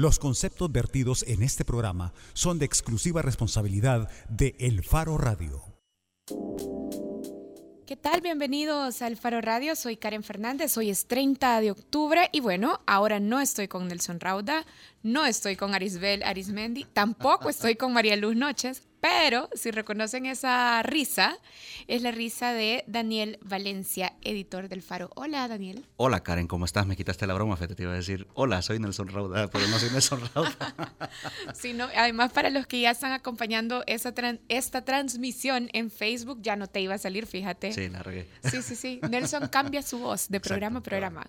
Los 0.00 0.18
conceptos 0.18 0.72
vertidos 0.72 1.26
en 1.28 1.42
este 1.42 1.62
programa 1.62 2.14
son 2.32 2.58
de 2.58 2.64
exclusiva 2.64 3.20
responsabilidad 3.20 4.08
de 4.30 4.56
El 4.58 4.82
Faro 4.82 5.18
Radio. 5.18 5.62
¿Qué 7.86 7.98
tal? 7.98 8.22
Bienvenidos 8.22 9.02
al 9.02 9.18
Faro 9.18 9.42
Radio. 9.42 9.76
Soy 9.76 9.98
Karen 9.98 10.22
Fernández. 10.22 10.74
Hoy 10.78 10.88
es 10.88 11.06
30 11.06 11.60
de 11.60 11.72
octubre 11.72 12.30
y 12.32 12.40
bueno, 12.40 12.80
ahora 12.86 13.20
no 13.20 13.40
estoy 13.40 13.68
con 13.68 13.88
Nelson 13.88 14.20
Rauda, 14.20 14.64
no 15.02 15.26
estoy 15.26 15.56
con 15.56 15.74
Arisbel 15.74 16.22
Arismendi, 16.22 16.86
tampoco 16.94 17.50
estoy 17.50 17.74
con 17.74 17.92
María 17.92 18.16
Luz 18.16 18.36
Noches, 18.36 18.88
pero 19.00 19.48
si 19.54 19.70
reconocen 19.70 20.26
esa 20.26 20.82
risa, 20.82 21.38
es 21.86 22.02
la 22.02 22.10
risa 22.10 22.52
de 22.52 22.84
Daniel 22.86 23.38
Valencia, 23.42 24.14
editor 24.22 24.68
del 24.68 24.82
Faro. 24.82 25.10
Hola, 25.14 25.48
Daniel. 25.48 25.86
Hola, 25.96 26.22
Karen, 26.22 26.46
¿cómo 26.46 26.64
estás? 26.64 26.86
Me 26.86 26.96
quitaste 26.96 27.26
la 27.26 27.34
broma, 27.34 27.56
Fete. 27.56 27.74
Te 27.74 27.84
iba 27.84 27.92
a 27.92 27.96
decir, 27.96 28.26
hola, 28.34 28.60
soy 28.62 28.78
Nelson 28.78 29.08
Rauda, 29.08 29.48
pero 29.48 29.66
no 29.68 29.78
soy 29.78 29.90
Nelson 29.90 30.20
Rauda. 30.34 30.74
sí, 31.54 31.72
no, 31.72 31.88
además, 31.96 32.32
para 32.32 32.50
los 32.50 32.66
que 32.66 32.80
ya 32.80 32.90
están 32.90 33.12
acompañando 33.12 33.82
esa 33.86 34.12
esta 34.48 34.84
transmisión 34.84 35.70
en 35.72 35.90
Facebook, 35.90 36.40
ya 36.42 36.56
no 36.56 36.66
te 36.66 36.80
iba 36.80 36.94
a 36.94 36.98
salir, 36.98 37.26
fíjate. 37.26 37.72
Sí, 37.72 37.88
la 37.88 38.02
regué. 38.02 38.28
Sí, 38.44 38.60
sí, 38.62 38.76
sí. 38.76 39.00
Nelson 39.08 39.48
cambia 39.48 39.82
su 39.82 39.98
voz 39.98 40.28
de 40.28 40.40
programa 40.40 40.80
a 40.80 40.82
programa. 40.82 41.26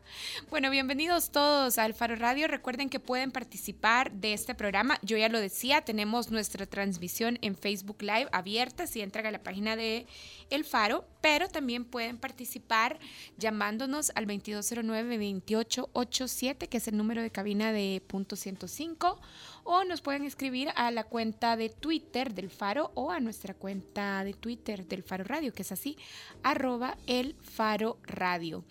Bueno, 0.49 0.70
bienvenidos 0.70 1.32
todos 1.32 1.77
al 1.77 1.94
Faro 1.94 2.16
Radio. 2.16 2.48
Recuerden 2.48 2.90
que 2.90 2.99
pueden 2.99 3.32
participar 3.32 4.12
de 4.12 4.34
este 4.34 4.55
programa. 4.55 4.99
Yo 5.04 5.16
ya 5.16 5.30
lo 5.30 5.40
decía, 5.40 5.82
tenemos 5.82 6.32
nuestra 6.32 6.66
transmisión 6.66 7.40
en 7.41 7.55
Facebook 7.62 8.02
Live 8.02 8.28
abierta 8.32 8.88
si 8.88 9.02
entran 9.02 9.26
a 9.26 9.32
la 9.32 9.44
página 9.44 9.76
de 9.76 10.08
El 10.50 10.64
Faro, 10.66 11.06
pero 11.22 11.48
también 11.48 11.86
pueden 11.86 12.18
participar 12.18 13.00
llamándonos 13.38 14.12
al 14.16 14.26
2209-2887, 14.28 16.68
que 16.68 16.78
es 16.78 16.88
el 16.88 16.98
número 16.98 17.22
de 17.22 17.30
cabina 17.30 17.72
de 17.72 18.02
punto 18.05 18.36
105, 18.36 19.22
o 19.64 19.84
nos 19.84 20.02
pueden 20.02 20.24
escribir 20.24 20.70
a 20.76 20.90
la 20.92 21.04
cuenta 21.04 21.55
de 21.55 21.70
Twitter 21.70 22.34
del 22.34 22.50
Faro 22.50 22.91
o 22.96 23.12
a 23.12 23.20
nuestra 23.20 23.54
cuenta 23.54 24.24
de 24.24 24.34
Twitter 24.34 24.88
del 24.88 25.04
Faro 25.04 25.24
Radio, 25.24 25.54
que 25.54 25.62
es 25.62 25.72
así, 25.72 25.98
arroba 26.44 26.98
el 27.05 27.35
Faro 27.41 28.00
Radio. 28.04 28.63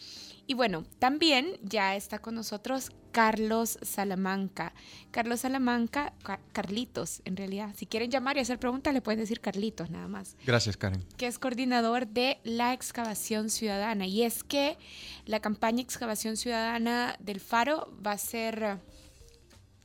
Y 0.50 0.54
bueno, 0.54 0.84
también 0.98 1.58
ya 1.62 1.94
está 1.94 2.18
con 2.18 2.34
nosotros 2.34 2.90
Carlos 3.12 3.78
Salamanca. 3.82 4.74
Carlos 5.12 5.42
Salamanca, 5.42 6.12
Carlitos, 6.52 7.22
en 7.24 7.36
realidad. 7.36 7.72
Si 7.76 7.86
quieren 7.86 8.10
llamar 8.10 8.36
y 8.36 8.40
hacer 8.40 8.58
preguntas, 8.58 8.92
le 8.92 9.00
pueden 9.00 9.20
decir 9.20 9.40
Carlitos 9.40 9.90
nada 9.90 10.08
más. 10.08 10.36
Gracias, 10.44 10.76
Karen. 10.76 11.04
Que 11.16 11.28
es 11.28 11.38
coordinador 11.38 12.08
de 12.08 12.40
la 12.42 12.72
excavación 12.72 13.48
ciudadana. 13.48 14.08
Y 14.08 14.24
es 14.24 14.42
que 14.42 14.76
la 15.24 15.38
campaña 15.38 15.82
Excavación 15.82 16.36
Ciudadana 16.36 17.14
del 17.20 17.38
Faro 17.38 17.96
va 18.04 18.10
a 18.10 18.18
ser 18.18 18.80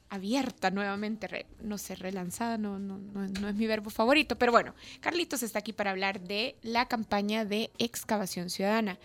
abierta 0.10 0.72
nuevamente, 0.72 1.48
no 1.62 1.78
sé, 1.78 1.96
relanzada, 1.96 2.58
no, 2.58 2.80
no, 2.80 2.98
no, 2.98 3.28
no, 3.28 3.50
es 3.50 3.56
mi 3.56 3.68
verbo 3.68 3.90
favorito, 3.90 4.38
pero 4.38 4.52
bueno, 4.52 4.76
Carlitos 5.02 5.44
está 5.44 5.60
aquí 5.60 5.74
para 5.74 5.92
hablar 5.92 6.22
de 6.22 6.56
la 6.62 6.88
campaña 6.88 7.46
de 7.46 7.72
excavación 7.78 8.50
ciudadana. 8.50 9.00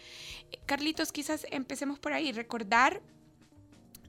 Carlitos, 0.67 1.13
quizás 1.13 1.47
empecemos 1.51 1.99
por 1.99 2.13
ahí, 2.13 2.33
recordar 2.33 3.01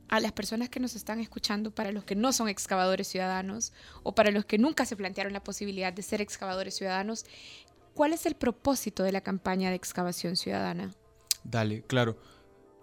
a 0.10 0.20
las 0.20 0.34
personas 0.34 0.70
que 0.70 0.82
nos 0.82 0.96
están 0.96 1.20
escuchando, 1.20 1.72
para 1.72 1.92
los 1.92 2.04
que 2.04 2.16
no 2.16 2.34
son 2.34 2.50
excavadores 2.50 3.08
ciudadanos 3.08 3.72
o 4.04 4.14
para 4.14 4.32
los 4.32 4.46
que 4.46 4.58
nunca 4.58 4.86
se 4.86 4.98
plantearon 4.98 5.32
la 5.32 5.44
posibilidad 5.44 5.94
de 5.94 6.02
ser 6.02 6.22
excavadores 6.22 6.76
ciudadanos, 6.76 7.26
¿cuál 7.94 8.12
es 8.12 8.26
el 8.26 8.36
propósito 8.36 9.04
de 9.04 9.14
la 9.14 9.22
campaña 9.22 9.70
de 9.70 9.76
excavación 9.78 10.36
ciudadana? 10.36 10.94
Dale, 11.46 11.84
claro. 11.84 12.20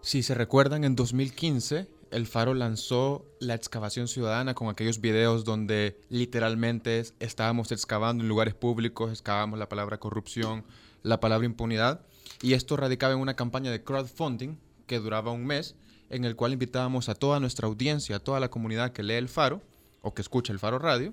Si 0.00 0.22
se 0.22 0.34
recuerdan, 0.34 0.84
en 0.84 0.96
2015 0.96 1.97
el 2.10 2.26
Faro 2.26 2.54
lanzó 2.54 3.26
la 3.40 3.54
excavación 3.54 4.08
ciudadana 4.08 4.54
con 4.54 4.68
aquellos 4.68 5.00
videos 5.00 5.44
donde 5.44 6.00
literalmente 6.08 7.04
estábamos 7.20 7.72
excavando 7.72 8.22
en 8.22 8.28
lugares 8.28 8.54
públicos, 8.54 9.10
excavábamos 9.10 9.58
la 9.58 9.68
palabra 9.68 9.98
corrupción, 9.98 10.64
la 11.02 11.20
palabra 11.20 11.46
impunidad, 11.46 12.00
y 12.42 12.54
esto 12.54 12.76
radicaba 12.76 13.14
en 13.14 13.20
una 13.20 13.34
campaña 13.34 13.70
de 13.70 13.82
crowdfunding 13.82 14.56
que 14.86 14.98
duraba 14.98 15.32
un 15.32 15.47
mes 15.47 15.74
en 16.10 16.24
el 16.24 16.36
cual 16.36 16.52
invitábamos 16.52 17.08
a 17.08 17.14
toda 17.14 17.41
nuestra 17.41 17.68
audiencia, 17.68 18.16
a 18.16 18.20
toda 18.20 18.41
la 18.41 18.50
comunidad 18.50 18.92
que 18.92 19.02
lee 19.02 19.14
el 19.14 19.28
Faro 19.28 19.60
o 20.00 20.14
que 20.14 20.22
escucha 20.22 20.52
el 20.52 20.58
Faro 20.58 20.78
Radio, 20.78 21.12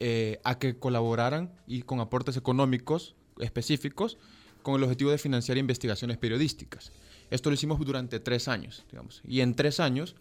eh, 0.00 0.40
a 0.44 0.58
que 0.58 0.78
colaboraran 0.78 1.52
y 1.66 1.82
con 1.82 2.00
aportes 2.00 2.36
económicos 2.36 3.14
específicos 3.38 4.18
con 4.62 4.76
el 4.76 4.82
objetivo 4.82 5.10
de 5.10 5.18
financiar 5.18 5.58
investigaciones 5.58 6.18
periodísticas. 6.18 6.92
Esto 7.30 7.50
lo 7.50 7.54
hicimos 7.54 7.78
durante 7.78 8.20
tres 8.20 8.48
años, 8.48 8.84
digamos, 8.90 9.22
y 9.24 9.40
en 9.40 9.54
tres 9.54 9.80
años 9.80 10.16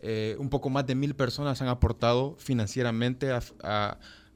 eh, 0.00 0.36
un 0.38 0.50
poco 0.50 0.68
más 0.68 0.86
de 0.86 0.94
mil 0.94 1.14
personas 1.14 1.62
han 1.62 1.68
aportado 1.68 2.34
financieramente 2.38 3.30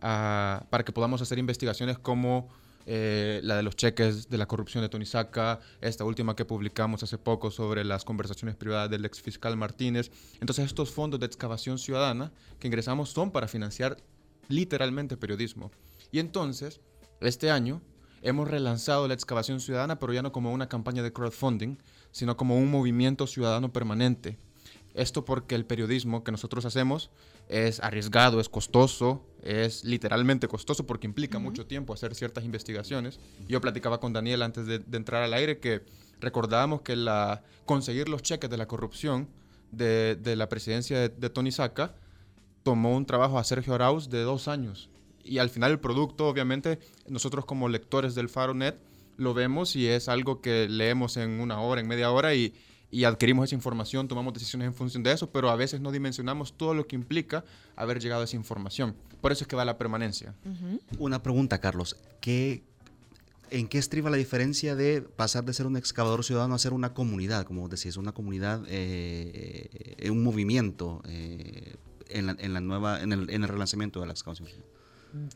para 0.01 0.85
que 0.85 0.93
podamos 0.93 1.21
hacer 1.23 1.39
investigaciones 1.39 1.99
como 1.99 2.49
eh, 2.89 3.41
la 3.43 3.57
de 3.57 3.65
los 3.65 3.75
cheques 3.75 4.29
de 4.29 4.39
la 4.39 4.47
corrupción 4.47 4.83
de 4.83 4.89
Tony 4.89 5.07
Saca, 5.07 5.59
esta 5.81 6.05
última 6.05 6.37
que 6.37 6.45
publicamos 6.45 7.03
hace 7.03 7.19
poco 7.19 7.51
sobre 7.51 7.85
las 7.85 8.05
conversaciones 8.05 8.55
privadas 8.55 8.89
del 8.89 9.05
ex 9.05 9.21
fiscal 9.21 9.57
Martínez. 9.57 10.13
Entonces 10.41 10.67
estos 10.67 10.93
fondos 10.93 11.19
de 11.19 11.27
excavación 11.27 11.79
ciudadana 11.79 12.31
que 12.61 12.69
ingresamos 12.69 13.11
son 13.11 13.33
para 13.33 13.49
financiar 13.49 13.97
literalmente 14.47 15.17
periodismo. 15.17 15.73
Y 16.13 16.21
entonces, 16.21 16.81
este 17.21 17.51
año 17.51 17.83
hemos 18.23 18.49
relanzado 18.49 19.09
la 19.09 19.15
excavación 19.15 19.59
ciudadana, 19.59 19.99
pero 19.99 20.13
ya 20.13 20.23
no 20.23 20.31
como 20.31 20.53
una 20.53 20.69
campaña 20.69 21.03
de 21.03 21.13
crowdfunding, 21.13 21.79
sino 22.17 22.37
como 22.37 22.57
un 22.57 22.71
movimiento 22.71 23.27
ciudadano 23.27 23.73
permanente 23.73 24.39
esto 24.97 25.27
porque 25.27 25.55
el 25.55 25.67
periodismo 25.67 26.25
que 26.25 26.33
nosotros 26.33 26.65
hacemos 26.65 27.11
es 27.49 27.81
arriesgado, 27.81 28.41
es 28.41 28.49
costoso, 28.49 29.23
es 29.43 29.85
literalmente 29.85 30.49
costoso 30.49 30.87
porque 30.87 31.07
implica 31.07 31.39
mucho 31.39 31.67
tiempo 31.67 31.93
hacer 31.93 32.15
ciertas 32.15 32.45
investigaciones. 32.45 33.21
Yo 33.47 33.61
platicaba 33.61 34.01
con 34.01 34.15
Daniel 34.15 34.41
antes 34.41 34.67
de, 34.67 34.83
entrar 34.93 35.23
al 35.23 35.35
aire 35.35 35.59
que 35.59 35.83
recordábamos 36.19 36.81
que 36.81 36.97
la, 36.97 37.43
conseguir 37.67 38.09
los 38.09 38.23
cheques 38.23 38.49
de 38.49 38.57
la 38.57 38.67
corrupción 38.67 39.29
de, 39.71 40.19
la 40.35 40.49
presidencia 40.49 41.11
de, 41.11 41.31
Tony 41.31 41.53
Saca 41.53 41.95
tomó 42.63 42.97
un 42.97 43.05
trabajo 43.05 43.39
a 43.39 43.45
Sergio 43.45 43.75
Arauz 43.75 44.09
de 44.09 44.23
dos 44.23 44.49
años. 44.49 44.89
Y 45.23 45.39
al 45.39 45.51
final 45.51 45.73
el 45.73 45.79
producto, 45.79 46.27
obviamente, 46.27 46.79
nosotros 47.07 47.45
como 47.45 47.69
lectores 47.69 48.15
del 48.15 48.31
Faronet 48.31 48.79
lo 49.17 49.35
vemos 49.35 49.77
y 49.77 49.87
es 49.87 50.09
algo 50.09 50.41
que 50.41 50.69
leemos 50.69 51.17
en 51.17 51.41
una 51.41 51.61
hora, 51.61 51.81
en 51.81 51.89
media 51.89 52.11
hora 52.11 52.35
y, 52.35 52.55
y 52.91 53.05
adquirimos 53.05 53.47
esa 53.47 53.55
información, 53.55 54.09
tomamos 54.09 54.33
decisiones 54.33 54.67
en 54.67 54.75
función 54.75 55.03
de 55.03 55.13
eso, 55.13 55.31
pero 55.31 55.51
a 55.51 55.57
veces 55.57 55.81
no 55.81 55.93
dimensionamos 55.93 56.57
todo 56.57 56.75
lo 56.75 56.87
que 56.87 56.97
implica 56.97 57.45
haber 57.75 58.01
llegado 58.01 58.23
a 58.23 58.25
esa 58.25 58.37
información. 58.37 58.95
Por 59.21 59.33
eso 59.33 59.45
es 59.45 59.49
que 59.49 59.57
va 59.57 59.65
la 59.65 59.77
permanencia. 59.77 60.35
Una 60.99 61.23
pregunta, 61.23 61.61
Carlos. 61.61 61.97
¿Qué, 62.21 62.63
¿En 63.51 63.67
qué 63.69 63.79
estriba 63.79 64.09
la 64.09 64.17
diferencia 64.17 64.77
de 64.77 65.03
pasar 65.03 65.45
de 65.45 65.53
ser 65.53 65.67
un 65.67 65.77
excavador 65.77 66.25
ciudadano 66.25 66.55
a 66.55 66.59
ser 66.59 66.73
una 66.73 66.95
comunidad? 66.95 67.45
Como 67.45 67.69
decías, 67.69 67.97
una 67.97 68.13
comunidad, 68.13 68.63
eh, 68.69 70.09
un 70.11 70.23
movimiento 70.23 71.03
eh, 71.09 71.75
en, 72.09 72.27
la, 72.27 72.37
en, 72.39 72.53
la, 72.53 72.61
nueva, 72.61 73.03
en 73.03 73.13
el, 73.13 73.31
en 73.31 73.43
el 73.43 73.49
relanzamiento 73.49 74.01
de 74.01 74.07
la 74.07 74.13
excavación. 74.13 74.49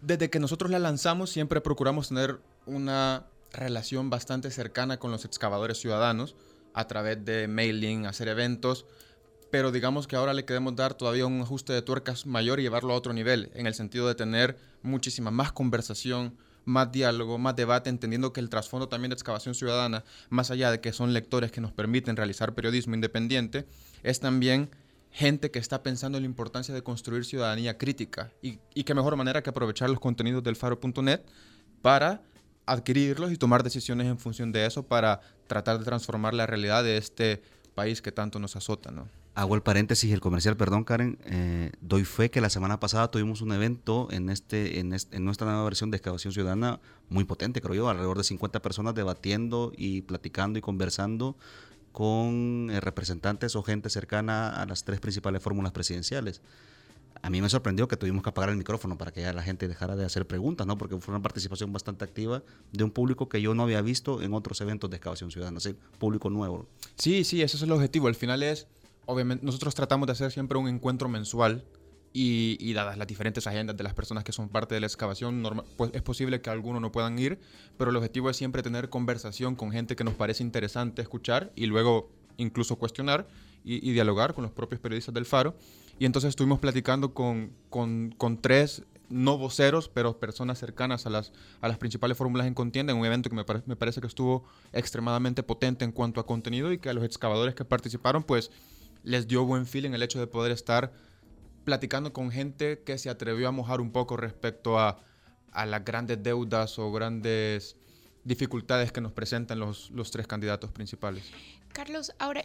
Desde 0.02 0.30
que 0.30 0.38
nosotros 0.38 0.70
la 0.70 0.78
lanzamos, 0.78 1.30
siempre 1.30 1.60
procuramos 1.60 2.08
tener 2.08 2.38
una 2.66 3.26
relación 3.53 4.11
bastante 4.11 4.50
cercana 4.50 4.99
con 4.99 5.11
los 5.11 5.25
excavadores 5.25 5.78
ciudadanos 5.78 6.37
a 6.75 6.87
través 6.87 7.25
de 7.25 7.49
mailing, 7.49 8.06
hacer 8.06 8.28
eventos, 8.28 8.87
pero 9.50 9.72
digamos 9.72 10.06
que 10.06 10.16
ahora 10.16 10.33
le 10.33 10.44
queremos 10.44 10.77
dar 10.77 10.94
todavía 10.94 11.27
un 11.27 11.41
ajuste 11.41 11.72
de 11.72 11.83
tuercas 11.83 12.27
mayor 12.27 12.61
y 12.61 12.62
llevarlo 12.62 12.93
a 12.93 12.97
otro 12.97 13.12
nivel, 13.12 13.50
en 13.55 13.66
el 13.66 13.75
sentido 13.75 14.06
de 14.06 14.15
tener 14.15 14.56
muchísima 14.83 15.31
más 15.31 15.53
conversación, 15.53 16.37
más 16.65 16.93
diálogo, 16.93 17.38
más 17.38 17.56
debate, 17.56 17.91
entendiendo 17.91 18.33
que 18.33 18.41
el 18.41 18.49
trasfondo 18.49 18.88
también 18.88 19.11
de 19.11 19.15
excavación 19.15 19.55
ciudadana, 19.55 20.05
más 20.28 20.50
allá 20.50 20.71
de 20.71 20.81
que 20.81 20.93
son 20.93 21.12
lectores 21.12 21.50
que 21.50 21.61
nos 21.61 21.72
permiten 21.72 22.17
realizar 22.17 22.55
periodismo 22.55 22.94
independiente, 22.94 23.67
es 24.03 24.21
también 24.21 24.71
gente 25.11 25.50
que 25.50 25.59
está 25.59 25.82
pensando 25.82 26.19
en 26.19 26.22
la 26.22 26.28
importancia 26.28 26.72
de 26.72 26.82
construir 26.82 27.25
ciudadanía 27.25 27.76
crítica 27.76 28.32
y, 28.43 28.61
y 28.75 28.85
qué 28.85 28.94
mejor 28.94 29.17
manera 29.17 29.43
que 29.43 29.50
aprovechar 29.50 29.91
los 29.91 29.99
contenidos 29.99 30.44
del 30.44 30.55
faro.net 30.55 31.23
para 31.82 32.23
adquirirlos 32.72 33.32
y 33.32 33.37
tomar 33.37 33.62
decisiones 33.62 34.06
en 34.06 34.19
función 34.19 34.52
de 34.52 34.67
eso 34.67 34.84
para 34.84 35.20
tratar 35.46 35.78
de 35.78 35.84
transformar 35.84 36.34
la 36.34 36.46
realidad 36.46 36.84
de 36.84 36.96
este 36.96 37.43
país 37.75 38.00
que 38.00 38.12
tanto 38.12 38.38
nos 38.38 38.56
azota, 38.56 38.90
¿no? 38.90 39.08
Hago 39.34 39.55
el 39.55 39.62
paréntesis, 39.62 40.12
el 40.12 40.20
comercial, 40.20 40.56
perdón 40.56 40.84
Karen, 40.84 41.19
eh, 41.25 41.70
doy 41.81 42.05
fe 42.05 42.31
que 42.31 42.40
la 42.40 42.50
semana 42.50 42.81
pasada 42.81 43.11
tuvimos 43.11 43.43
un 43.43 43.52
evento 43.52 44.08
en, 44.11 44.28
este, 44.28 44.81
en, 44.81 44.93
en, 44.93 45.25
nuestra 45.25 45.46
nueva 45.46 45.62
versión 45.64 45.90
de 45.90 45.96
Excavación 45.96 46.32
Ciudadana 46.32 46.81
muy 47.08 47.25
potente, 47.25 47.61
creo 47.61 47.75
yo, 47.75 47.88
alrededor 47.88 48.19
de 48.19 48.25
50 48.25 48.61
personas 48.61 48.94
debatiendo 48.94 49.72
y 49.76 50.02
platicando 50.02 50.58
y 50.58 50.62
conversando 50.62 51.37
con 51.93 52.70
eh, 52.70 52.81
representantes 52.81 53.56
o 53.56 53.62
gente 53.62 53.88
cercana 53.88 54.50
a 54.50 54.67
las 54.67 54.84
tres 54.84 55.00
principales 55.00 55.43
fórmulas 55.43 55.72
presidenciales 55.72 56.43
a 57.22 57.30
mí 57.30 57.40
me 57.40 57.48
sorprendió 57.48 57.88
que 57.88 57.96
tuvimos 57.96 58.22
que 58.22 58.30
apagar 58.30 58.50
el 58.50 58.56
micrófono 58.56 58.96
para 58.96 59.12
que 59.12 59.20
ya 59.20 59.32
la 59.32 59.42
gente 59.42 59.68
dejara 59.68 59.96
de 59.96 60.04
hacer 60.04 60.26
preguntas, 60.26 60.66
¿no? 60.66 60.78
Porque 60.78 60.96
fue 60.98 61.14
una 61.14 61.22
participación 61.22 61.72
bastante 61.72 62.04
activa 62.04 62.42
de 62.72 62.84
un 62.84 62.90
público 62.90 63.28
que 63.28 63.42
yo 63.42 63.54
no 63.54 63.62
había 63.62 63.82
visto 63.82 64.22
en 64.22 64.32
otros 64.34 64.60
eventos 64.60 64.90
de 64.90 64.96
excavación 64.96 65.30
ciudadana, 65.30 65.58
es 65.58 65.74
público 65.98 66.30
nuevo. 66.30 66.68
Sí, 66.96 67.24
sí, 67.24 67.42
ese 67.42 67.56
es 67.56 67.62
el 67.62 67.72
objetivo. 67.72 68.08
Al 68.08 68.14
final 68.14 68.42
es, 68.42 68.68
obviamente, 69.06 69.44
nosotros 69.44 69.74
tratamos 69.74 70.06
de 70.06 70.12
hacer 70.12 70.32
siempre 70.32 70.58
un 70.58 70.68
encuentro 70.68 71.08
mensual 71.08 71.64
y, 72.12 72.72
dadas 72.72 72.98
las 72.98 73.06
diferentes 73.06 73.46
agendas 73.46 73.76
de 73.76 73.84
las 73.84 73.94
personas 73.94 74.24
que 74.24 74.32
son 74.32 74.48
parte 74.48 74.74
de 74.74 74.80
la 74.80 74.86
excavación, 74.86 75.64
pues 75.76 75.90
es 75.94 76.02
posible 76.02 76.40
que 76.40 76.50
algunos 76.50 76.80
no 76.80 76.90
puedan 76.90 77.18
ir, 77.18 77.38
pero 77.76 77.90
el 77.90 77.96
objetivo 77.96 78.30
es 78.30 78.36
siempre 78.36 78.62
tener 78.62 78.88
conversación 78.88 79.54
con 79.54 79.70
gente 79.70 79.94
que 79.94 80.04
nos 80.04 80.14
parece 80.14 80.42
interesante 80.42 81.02
escuchar 81.02 81.52
y 81.54 81.66
luego 81.66 82.10
incluso 82.40 82.76
cuestionar 82.76 83.28
y, 83.64 83.92
dialogar 83.92 84.34
con 84.34 84.42
los 84.42 84.52
propios 84.52 84.81
periodistas 84.81 85.14
del 85.14 85.26
Faro. 85.26 85.54
Y 85.98 86.06
entonces 86.06 86.31
estuvimos 86.31 86.58
platicando 86.58 87.12
con, 87.12 87.52
con, 87.69 88.38
tres 88.40 88.82
no 89.10 89.37
voceros, 89.37 89.88
pero 89.88 90.19
personas 90.19 90.58
cercanas 90.58 91.04
a 91.04 91.10
las, 91.10 91.32
a 91.60 91.69
las 91.69 91.78
principales 91.78 92.16
fórmulas 92.16 92.46
en 92.46 92.54
contienda, 92.54 92.92
en 92.92 92.98
un 92.98 93.04
evento 93.04 93.28
que 93.28 93.37
me, 93.37 93.44
me, 93.66 93.76
parece 93.76 94.00
que 94.00 94.06
estuvo 94.06 94.44
extremadamente 94.72 95.42
potente 95.42 95.84
en 95.84 95.92
cuanto 95.92 96.20
a 96.20 96.26
contenido 96.26 96.72
y 96.72 96.78
que 96.78 96.88
a 96.88 96.92
los 96.94 97.04
excavadores 97.04 97.54
que 97.54 97.64
participaron, 97.64 98.22
pues 98.22 98.50
les 99.02 99.26
dio 99.26 99.44
buen 99.44 99.66
feeling 99.66 99.90
el 99.90 100.02
hecho 100.02 100.20
de 100.20 100.26
poder 100.26 100.52
estar 100.52 100.93
platicando 101.64 102.12
con 102.12 102.31
gente 102.31 102.82
que 102.84 102.98
se 102.98 103.10
atrevió 103.10 103.48
a 103.48 103.50
mojar 103.50 103.81
un 103.81 103.90
poco 103.90 104.16
respecto 104.16 104.78
a, 104.78 105.02
a 105.52 105.66
las 105.66 105.84
grandes 105.84 106.22
deudas 106.22 106.78
o 106.78 106.90
grandes 106.93 107.76
dificultades 108.25 108.93
que 108.93 109.00
nos 109.00 109.12
presentan 109.12 109.58
los, 109.58 109.90
los 109.90 110.10
tres 110.10 110.26
candidatos 110.26 110.70
principales. 110.70 111.31
Carlos, 111.72 112.12
ahora, 112.19 112.44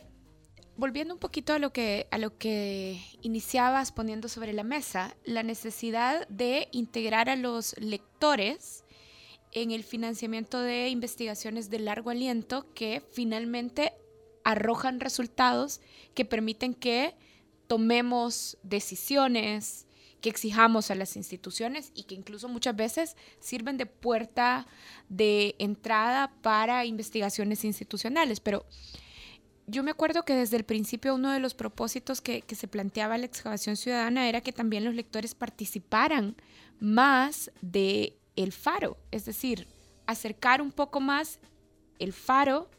volviendo 0.77 1.13
un 1.13 1.19
poquito 1.19 1.53
a 1.53 1.59
lo 1.59 1.71
que 1.73 2.07
a 2.11 2.17
lo 2.17 2.37
que 2.37 3.01
iniciabas 3.21 3.91
poniendo 3.91 4.27
sobre 4.27 4.53
la 4.53 4.63
mesa, 4.63 5.15
la 5.23 5.43
necesidad 5.43 6.27
de 6.27 6.67
integrar 6.71 7.29
a 7.29 7.35
los 7.35 7.75
lectores 7.79 8.83
en 9.51 9.71
el 9.71 9.83
financiamiento 9.83 10.59
de 10.59 10.89
investigaciones 10.89 11.69
de 11.69 11.79
largo 11.79 12.09
aliento 12.09 12.73
que 12.73 13.01
finalmente 13.13 13.93
arrojan 14.43 14.99
resultados 14.99 15.81
que 16.13 16.25
permiten 16.25 16.73
que 16.73 17.15
tomemos 17.67 18.57
decisiones, 18.63 19.87
que 20.21 20.29
exijamos 20.29 20.91
a 20.91 20.95
las 20.95 21.15
instituciones 21.15 21.91
y 21.95 22.03
que 22.03 22.15
incluso 22.15 22.47
muchas 22.47 22.75
veces 22.75 23.15
sirven 23.39 23.77
de 23.77 23.85
puerta 23.85 24.67
de 25.09 25.55
entrada 25.57 26.33
para 26.41 26.85
investigaciones 26.85 27.63
institucionales. 27.63 28.39
Pero 28.39 28.65
yo 29.67 29.83
me 29.83 29.91
acuerdo 29.91 30.23
que 30.23 30.35
desde 30.35 30.57
el 30.57 30.63
principio 30.63 31.15
uno 31.15 31.31
de 31.31 31.39
los 31.39 31.53
propósitos 31.53 32.21
que, 32.21 32.43
se 32.55 32.67
planteaba 32.67 33.17
la 33.17 33.25
excavación 33.25 33.75
ciudadana 33.75 34.29
era 34.29 34.41
que 34.41 34.51
también 34.51 34.85
los 34.85 34.95
lectores 34.95 35.33
participaran 35.35 36.35
más 36.79 37.51
de 37.61 38.17
el 38.35 38.51
faro, 38.51 38.97
es 39.11 39.25
decir, 39.25 39.67
acercar 40.05 40.61
un 40.61 40.71
poco 40.71 40.99
más 40.99 41.39
el 41.99 42.13
faro 42.13 42.69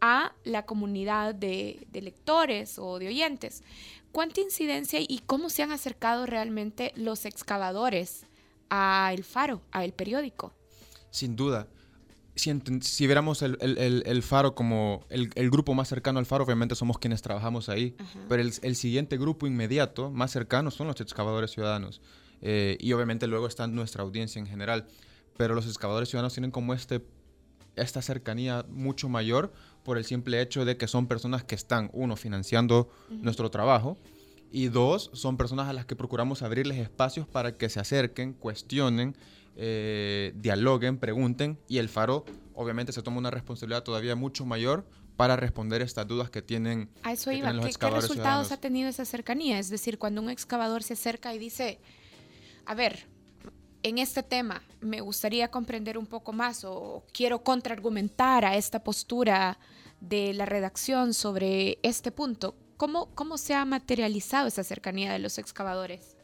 a 0.00 0.34
la 0.44 0.66
comunidad 0.66 1.34
de, 1.34 1.86
de, 1.90 2.02
lectores 2.02 2.78
o 2.78 2.98
de 2.98 3.06
oyentes. 3.08 3.62
¿Cuánta 4.10 4.40
incidencia 4.40 4.98
y 5.00 5.22
cómo 5.24 5.48
se 5.48 5.62
han 5.62 5.70
acercado 5.70 6.26
realmente 6.26 6.92
los 6.96 7.24
excavadores 7.24 8.26
a 8.68 9.12
El 9.14 9.22
Faro, 9.22 9.62
a 9.70 9.84
el 9.84 9.92
periódico? 9.92 10.52
Sin 11.10 11.36
duda 11.36 11.68
si, 12.34 13.06
viéramos 13.06 13.42
el, 13.42 14.22
faro 14.22 14.54
como 14.54 15.04
el, 15.10 15.50
grupo 15.50 15.74
más 15.74 15.88
cercano 15.88 16.18
al 16.18 16.26
faro, 16.26 16.44
obviamente 16.44 16.74
somos 16.74 16.98
quienes 16.98 17.20
trabajamos 17.22 17.68
ahí, 17.68 17.94
pero 18.28 18.42
el, 18.42 18.76
siguiente 18.76 19.18
grupo 19.18 19.46
inmediato, 19.46 20.10
más 20.10 20.30
cercano, 20.30 20.70
son 20.70 20.86
los 20.86 21.00
excavadores 21.00 21.50
ciudadanos. 21.50 22.00
Eh, 22.44 22.76
y 22.80 22.92
obviamente 22.92 23.26
luego 23.28 23.46
está 23.46 23.66
nuestra 23.68 24.02
audiencia 24.02 24.40
en 24.40 24.46
general. 24.46 24.86
Pero 25.36 25.54
los 25.54 25.66
excavadores 25.66 26.08
ciudadanos 26.08 26.34
tienen 26.34 26.50
como 26.50 26.74
este, 26.74 27.04
esta 27.76 28.02
cercanía 28.02 28.66
mucho 28.68 29.08
mayor 29.08 29.52
por 29.84 29.96
el 29.96 30.04
simple 30.04 30.40
hecho 30.40 30.64
de 30.64 30.76
que 30.76 30.88
son 30.88 31.06
personas 31.06 31.44
que 31.44 31.54
están, 31.54 31.90
uno, 31.92 32.16
financiando 32.16 32.90
nuestro 33.10 33.50
trabajo, 33.50 33.96
y 34.50 34.68
dos, 34.68 35.10
son 35.14 35.38
personas 35.38 35.68
a 35.68 35.72
las 35.72 35.86
que 35.86 35.96
procuramos 35.96 36.42
abrirles 36.42 36.78
espacios 36.78 37.26
para 37.26 37.56
que 37.56 37.70
se 37.70 37.80
acerquen, 37.80 38.34
cuestionen 38.34 39.16
eh, 39.56 40.32
dialoguen, 40.36 40.98
pregunten 40.98 41.58
y 41.68 41.78
el 41.78 41.88
Faro 41.88 42.24
obviamente 42.54 42.92
se 42.92 43.02
toma 43.02 43.18
una 43.18 43.30
responsabilidad 43.30 43.82
todavía 43.82 44.16
mucho 44.16 44.44
mayor 44.44 44.86
para 45.16 45.36
responder 45.36 45.82
estas 45.82 46.06
dudas 46.06 46.30
que 46.30 46.42
tienen. 46.42 46.90
A 47.02 47.12
eso 47.12 47.30
iba. 47.32 47.52
¿Qué, 47.52 47.70
¿Qué, 47.78 47.90
resultados 47.90 48.52
ha 48.52 48.56
tenido 48.56 48.88
esa 48.88 49.04
cercanía? 49.04 49.58
Es 49.58 49.68
decir, 49.68 49.98
cuando 49.98 50.22
un 50.22 50.30
excavador 50.30 50.82
se 50.82 50.94
acerca 50.94 51.34
y 51.34 51.38
dice, 51.38 51.80
a 52.64 52.74
ver, 52.74 53.06
en 53.82 53.98
este 53.98 54.22
tema 54.22 54.62
me 54.80 55.00
gustaría 55.00 55.50
comprender 55.50 55.98
un 55.98 56.06
poco 56.06 56.32
más 56.32 56.64
o 56.64 57.04
quiero 57.12 57.42
contraargumentar 57.42 58.44
a 58.44 58.56
esta 58.56 58.82
postura 58.82 59.58
de 60.00 60.32
la 60.34 60.46
redacción 60.46 61.14
sobre 61.14 61.78
este 61.82 62.10
punto. 62.10 62.56
¿Cómo, 62.76 63.14
cómo 63.14 63.38
se 63.38 63.54
ha 63.54 63.64
materializado 63.64 64.48
esa 64.48 64.64
cercanía 64.64 65.12
de 65.12 65.18
los 65.18 65.38
excavadores? 65.38 66.16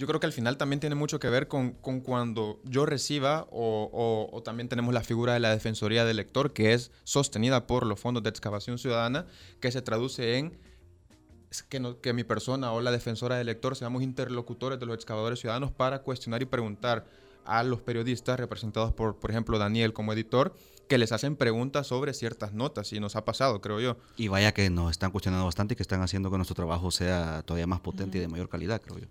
Yo 0.00 0.06
creo 0.06 0.18
que 0.18 0.24
al 0.24 0.32
final 0.32 0.56
también 0.56 0.80
tiene 0.80 0.94
mucho 0.94 1.20
que 1.20 1.28
ver 1.28 1.46
con, 1.46 1.72
cuando 1.72 2.58
yo 2.64 2.86
reciba 2.86 3.46
o, 3.50 4.40
también 4.42 4.66
tenemos 4.66 4.94
la 4.94 5.02
figura 5.02 5.34
de 5.34 5.40
la 5.40 5.50
Defensoría 5.50 6.06
del 6.06 6.16
Lector, 6.16 6.54
que 6.54 6.72
es 6.72 6.90
sostenida 7.04 7.66
por 7.66 7.84
los 7.84 8.00
fondos 8.00 8.22
de 8.22 8.30
excavación 8.30 8.78
ciudadana, 8.78 9.26
que 9.60 9.70
se 9.70 9.82
traduce 9.82 10.38
en 10.38 10.58
que, 11.68 11.96
que 12.00 12.14
mi 12.14 12.24
persona 12.24 12.72
o 12.72 12.80
la 12.80 12.92
defensora 12.92 13.36
del 13.36 13.48
lector 13.48 13.76
seamos 13.76 14.02
interlocutores 14.02 14.80
de 14.80 14.86
los 14.86 14.94
excavadores 14.94 15.38
ciudadanos 15.38 15.70
para 15.70 15.98
cuestionar 15.98 16.40
y 16.40 16.46
preguntar 16.46 17.04
a 17.44 17.62
los 17.62 17.82
periodistas 17.82 18.40
representados 18.40 18.94
por, 18.94 19.18
por 19.18 19.30
ejemplo, 19.30 19.58
Daniel 19.58 19.92
como 19.92 20.14
editor, 20.14 20.54
que 20.90 20.98
les 20.98 21.12
hacen 21.12 21.36
preguntas 21.36 21.86
sobre 21.86 22.12
ciertas 22.14 22.52
notas 22.52 22.92
y 22.92 22.98
nos 22.98 23.14
ha 23.14 23.24
pasado, 23.24 23.60
creo 23.60 23.78
yo. 23.78 23.96
Y 24.16 24.26
vaya 24.26 24.52
que 24.52 24.68
nos 24.70 24.90
están 24.90 25.12
cuestionando 25.12 25.44
bastante 25.44 25.74
y 25.74 25.76
que 25.76 25.84
están 25.84 26.02
haciendo 26.02 26.32
que 26.32 26.36
nuestro 26.36 26.56
trabajo 26.56 26.90
sea 26.90 27.42
todavía 27.46 27.68
más 27.68 27.78
potente 27.78 28.18
y 28.18 28.20
de 28.20 28.26
mayor 28.26 28.48
calidad, 28.48 28.82
creo 28.82 28.98
yo. 28.98 29.06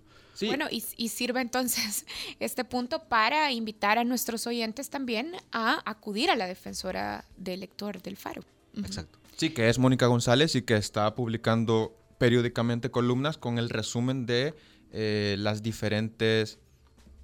Bueno, 0.46 0.68
y, 0.70 1.08
sirve 1.08 1.40
entonces 1.40 2.06
este 2.42 2.66
punto 2.66 3.06
para 3.06 3.54
invitar 3.54 3.98
a 3.98 4.04
nuestros 4.04 4.46
oyentes 4.46 4.90
también 4.90 5.38
a 5.54 5.81
acudir 5.90 6.30
a 6.30 6.36
la 6.36 6.48
defensora 6.48 7.24
del 7.38 7.62
lector 7.62 8.02
del 8.02 8.18
Faro. 8.18 8.42
Exacto. 8.76 9.18
Sí, 9.38 9.52
que 9.52 9.70
es 9.70 9.80
Mónica 9.80 10.08
González 10.08 10.56
y 10.56 10.64
que 10.64 10.76
está 10.76 11.16
publicando 11.16 11.98
periódicamente 12.18 12.92
columnas 12.92 13.38
con 13.38 13.58
el 13.58 13.70
resumen 13.70 14.26
de 14.26 14.54
eh, 14.92 15.38
las 15.40 15.64
diferentes 15.64 16.60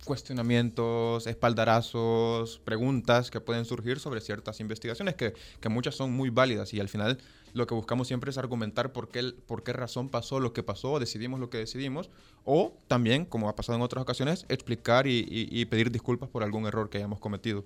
cuestionamientos, 0.05 1.27
espaldarazos, 1.27 2.59
preguntas 2.63 3.31
que 3.31 3.41
pueden 3.41 3.65
surgir 3.65 3.99
sobre 3.99 4.21
ciertas 4.21 4.59
investigaciones, 4.59 5.15
que, 5.15 5.33
que 5.59 5.69
muchas 5.69 5.95
son 5.95 6.13
muy 6.13 6.29
válidas 6.29 6.73
y 6.73 6.79
al 6.79 6.87
final 6.87 7.17
lo 7.55 7.67
que 7.67 7.73
buscamos 7.73 8.07
siempre 8.07 8.29
es 8.31 8.37
argumentar 8.37 8.91
por 8.91 9.07
qué, 9.07 9.33
por 9.47 9.63
qué 9.63 9.71
razón 9.71 10.09
pasó 10.09 10.41
lo 10.41 10.51
que 10.51 10.61
pasó, 10.61 10.99
decidimos 10.99 11.39
lo 11.39 11.49
que 11.49 11.57
decidimos, 11.57 12.09
o 12.43 12.77
también, 12.87 13.23
como 13.23 13.47
ha 13.47 13.55
pasado 13.55 13.77
en 13.77 13.81
otras 13.81 14.01
ocasiones, 14.01 14.45
explicar 14.49 15.07
y, 15.07 15.65
pedir 15.65 15.89
disculpas 15.89 16.29
por 16.29 16.43
algún 16.43 16.65
error 16.65 16.89
que 16.89 16.97
hayamos 16.97 17.19
cometido. 17.19 17.63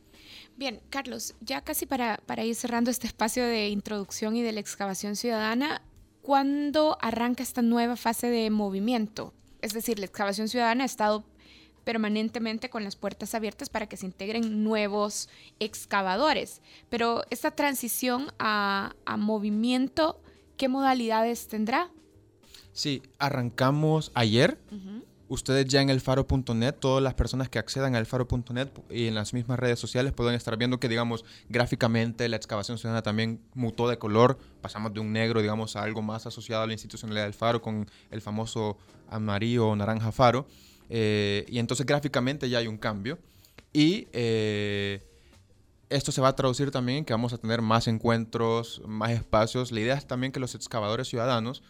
Bien, 0.55 0.79
Carlos, 0.91 1.33
ya 1.41 1.61
casi 1.61 1.87
para, 1.87 2.17
para 2.27 2.45
ir 2.45 2.53
cerrando 2.53 2.91
este 2.91 3.07
espacio 3.07 3.43
de 3.43 3.69
introducción 3.69 4.35
y 4.35 4.43
de 4.43 4.51
la 4.51 4.59
excavación 4.59 5.15
ciudadana, 5.15 5.81
¿cuándo 6.21 6.99
arranca 7.01 7.41
esta 7.41 7.63
nueva 7.63 7.95
fase 7.95 8.27
de 8.27 8.51
movimiento? 8.51 9.33
Es 9.61 9.73
decir, 9.73 9.97
la 9.97 10.05
excavación 10.05 10.47
ciudadana 10.49 10.83
ha 10.83 10.85
estado 10.85 11.25
permanentemente 11.83 12.69
con 12.69 12.83
las 12.83 12.95
puertas 12.95 13.35
abiertas 13.35 13.69
para 13.69 13.87
que 13.87 13.97
se 13.97 14.05
integren 14.05 14.63
nuevos 14.63 15.29
excavadores. 15.59 16.61
Pero 16.89 17.23
esta 17.29 17.51
transición 17.51 18.31
a, 18.39 18.93
movimiento, 19.17 20.21
¿qué 20.57 20.67
modalidades 20.67 21.47
tendrá? 21.47 21.89
Sí, 22.71 23.01
arrancamos 23.17 24.11
ayer. 24.13 24.57
Ustedes 25.29 25.67
ya 25.67 25.79
en 25.81 25.91
el 25.91 26.01
faro.net, 26.01 26.73
todas 26.79 27.03
las 27.03 27.13
personas 27.13 27.49
que 27.49 27.59
accedan 27.59 27.93
al 27.93 28.07
faro.net 28.07 28.69
y 28.89 29.05
en 29.05 29.13
las 29.13 29.31
mismas 29.35 29.59
redes 29.59 29.77
sociales 29.77 30.11
pueden 30.11 30.33
estar 30.33 30.57
viendo 30.57 30.79
que, 30.79 30.89
digamos, 30.89 31.23
gráficamente 31.49 32.27
la 32.29 32.35
excavación 32.35 32.79
ciudadana 32.79 33.03
también 33.03 33.39
mutó 33.53 33.87
de 33.87 33.99
color. 33.99 34.39
Pasamos 34.59 34.91
de 34.91 35.01
un 35.01 35.13
negro, 35.13 35.43
digamos, 35.43 35.75
a 35.75 35.83
algo 35.83 36.01
más 36.01 36.25
asociado 36.25 36.63
a 36.63 36.65
la 36.67 36.73
institucionalidad 36.73 37.25
del 37.25 37.35
faro 37.35 37.61
con 37.61 37.87
el 38.09 38.21
famoso 38.21 38.79
amarillo 39.07 39.67
o 39.67 39.75
naranja 39.75 40.11
faro. 40.11 40.47
Eh, 40.89 41.45
y 41.47 41.59
entonces 41.59 41.85
gráficamente 41.85 42.49
ya 42.49 42.59
hay 42.59 42.67
un 42.67 42.77
cambio. 42.77 43.19
Y 43.71 44.07
eh, 44.13 45.01
esto 45.89 46.11
se 46.11 46.21
va 46.21 46.29
a 46.29 46.35
traducir 46.35 46.71
también 46.71 46.99
en 46.99 47.05
que 47.05 47.13
vamos 47.13 47.33
a 47.33 47.37
tener 47.37 47.61
más 47.61 47.87
encuentros, 47.87 48.81
más 48.85 49.11
espacios. 49.11 49.71
La 49.71 49.79
idea 49.79 49.95
es 49.95 50.07
también 50.07 50.31
que 50.31 50.39
los 50.39 50.55
excavadores 50.55 51.07
ciudadanos 51.07 51.63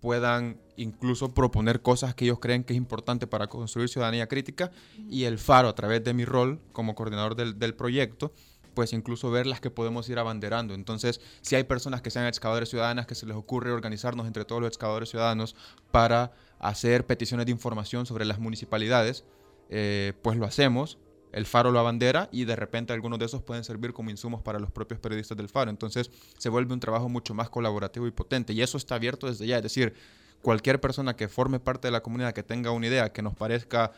puedan 0.00 0.60
incluso 0.76 1.32
proponer 1.32 1.80
cosas 1.80 2.14
que 2.14 2.24
ellos 2.24 2.40
creen 2.40 2.64
que 2.64 2.72
es 2.72 2.76
importante 2.76 3.28
para 3.28 3.46
construir 3.46 3.88
ciudadanía 3.88 4.26
crítica 4.26 4.72
y 5.08 5.24
el 5.24 5.38
faro 5.38 5.68
a 5.68 5.74
través 5.74 6.02
de 6.02 6.12
mi 6.12 6.24
rol 6.24 6.60
como 6.72 6.96
coordinador 6.96 7.36
del, 7.36 7.58
del 7.58 7.74
proyecto 7.74 8.32
pues 8.74 8.92
incluso 8.92 9.30
ver 9.30 9.46
las 9.46 9.60
que 9.60 9.70
podemos 9.70 10.08
ir 10.08 10.18
abanderando. 10.18 10.74
Entonces, 10.74 11.20
si 11.40 11.56
hay 11.56 11.64
personas 11.64 12.02
que 12.02 12.10
sean 12.10 12.26
excavadores 12.26 12.68
ciudadanas, 12.68 13.06
que 13.06 13.14
se 13.14 13.26
les 13.26 13.36
ocurre 13.36 13.72
organizarnos 13.72 14.26
entre 14.26 14.44
todos 14.44 14.60
los 14.60 14.68
excavadores 14.68 15.10
ciudadanos 15.10 15.54
para 15.90 16.32
hacer 16.58 17.06
peticiones 17.06 17.46
de 17.46 17.52
información 17.52 18.06
sobre 18.06 18.24
las 18.24 18.38
municipalidades, 18.38 19.24
eh, 19.68 20.12
pues 20.22 20.36
lo 20.36 20.46
hacemos. 20.46 20.98
El 21.32 21.46
Faro 21.46 21.70
lo 21.70 21.78
abandera 21.78 22.28
y 22.30 22.44
de 22.44 22.56
repente 22.56 22.92
algunos 22.92 23.18
de 23.18 23.24
esos 23.24 23.42
pueden 23.42 23.64
servir 23.64 23.94
como 23.94 24.10
insumos 24.10 24.42
para 24.42 24.58
los 24.58 24.70
propios 24.70 25.00
periodistas 25.00 25.36
del 25.36 25.48
Faro. 25.48 25.70
Entonces 25.70 26.10
se 26.36 26.48
vuelve 26.50 26.74
un 26.74 26.80
trabajo 26.80 27.08
mucho 27.08 27.32
más 27.32 27.48
colaborativo 27.48 28.06
y 28.06 28.10
potente. 28.10 28.52
Y 28.52 28.60
eso 28.60 28.76
está 28.76 28.96
abierto 28.96 29.26
desde 29.26 29.46
ya. 29.46 29.56
Es 29.56 29.62
decir, 29.62 29.94
cualquier 30.42 30.80
persona 30.80 31.16
que 31.16 31.28
forme 31.28 31.58
parte 31.58 31.88
de 31.88 31.92
la 31.92 32.02
comunidad, 32.02 32.34
que 32.34 32.42
tenga 32.42 32.70
una 32.70 32.86
idea 32.86 33.12
que 33.12 33.22
nos 33.22 33.34
parezca 33.34 33.92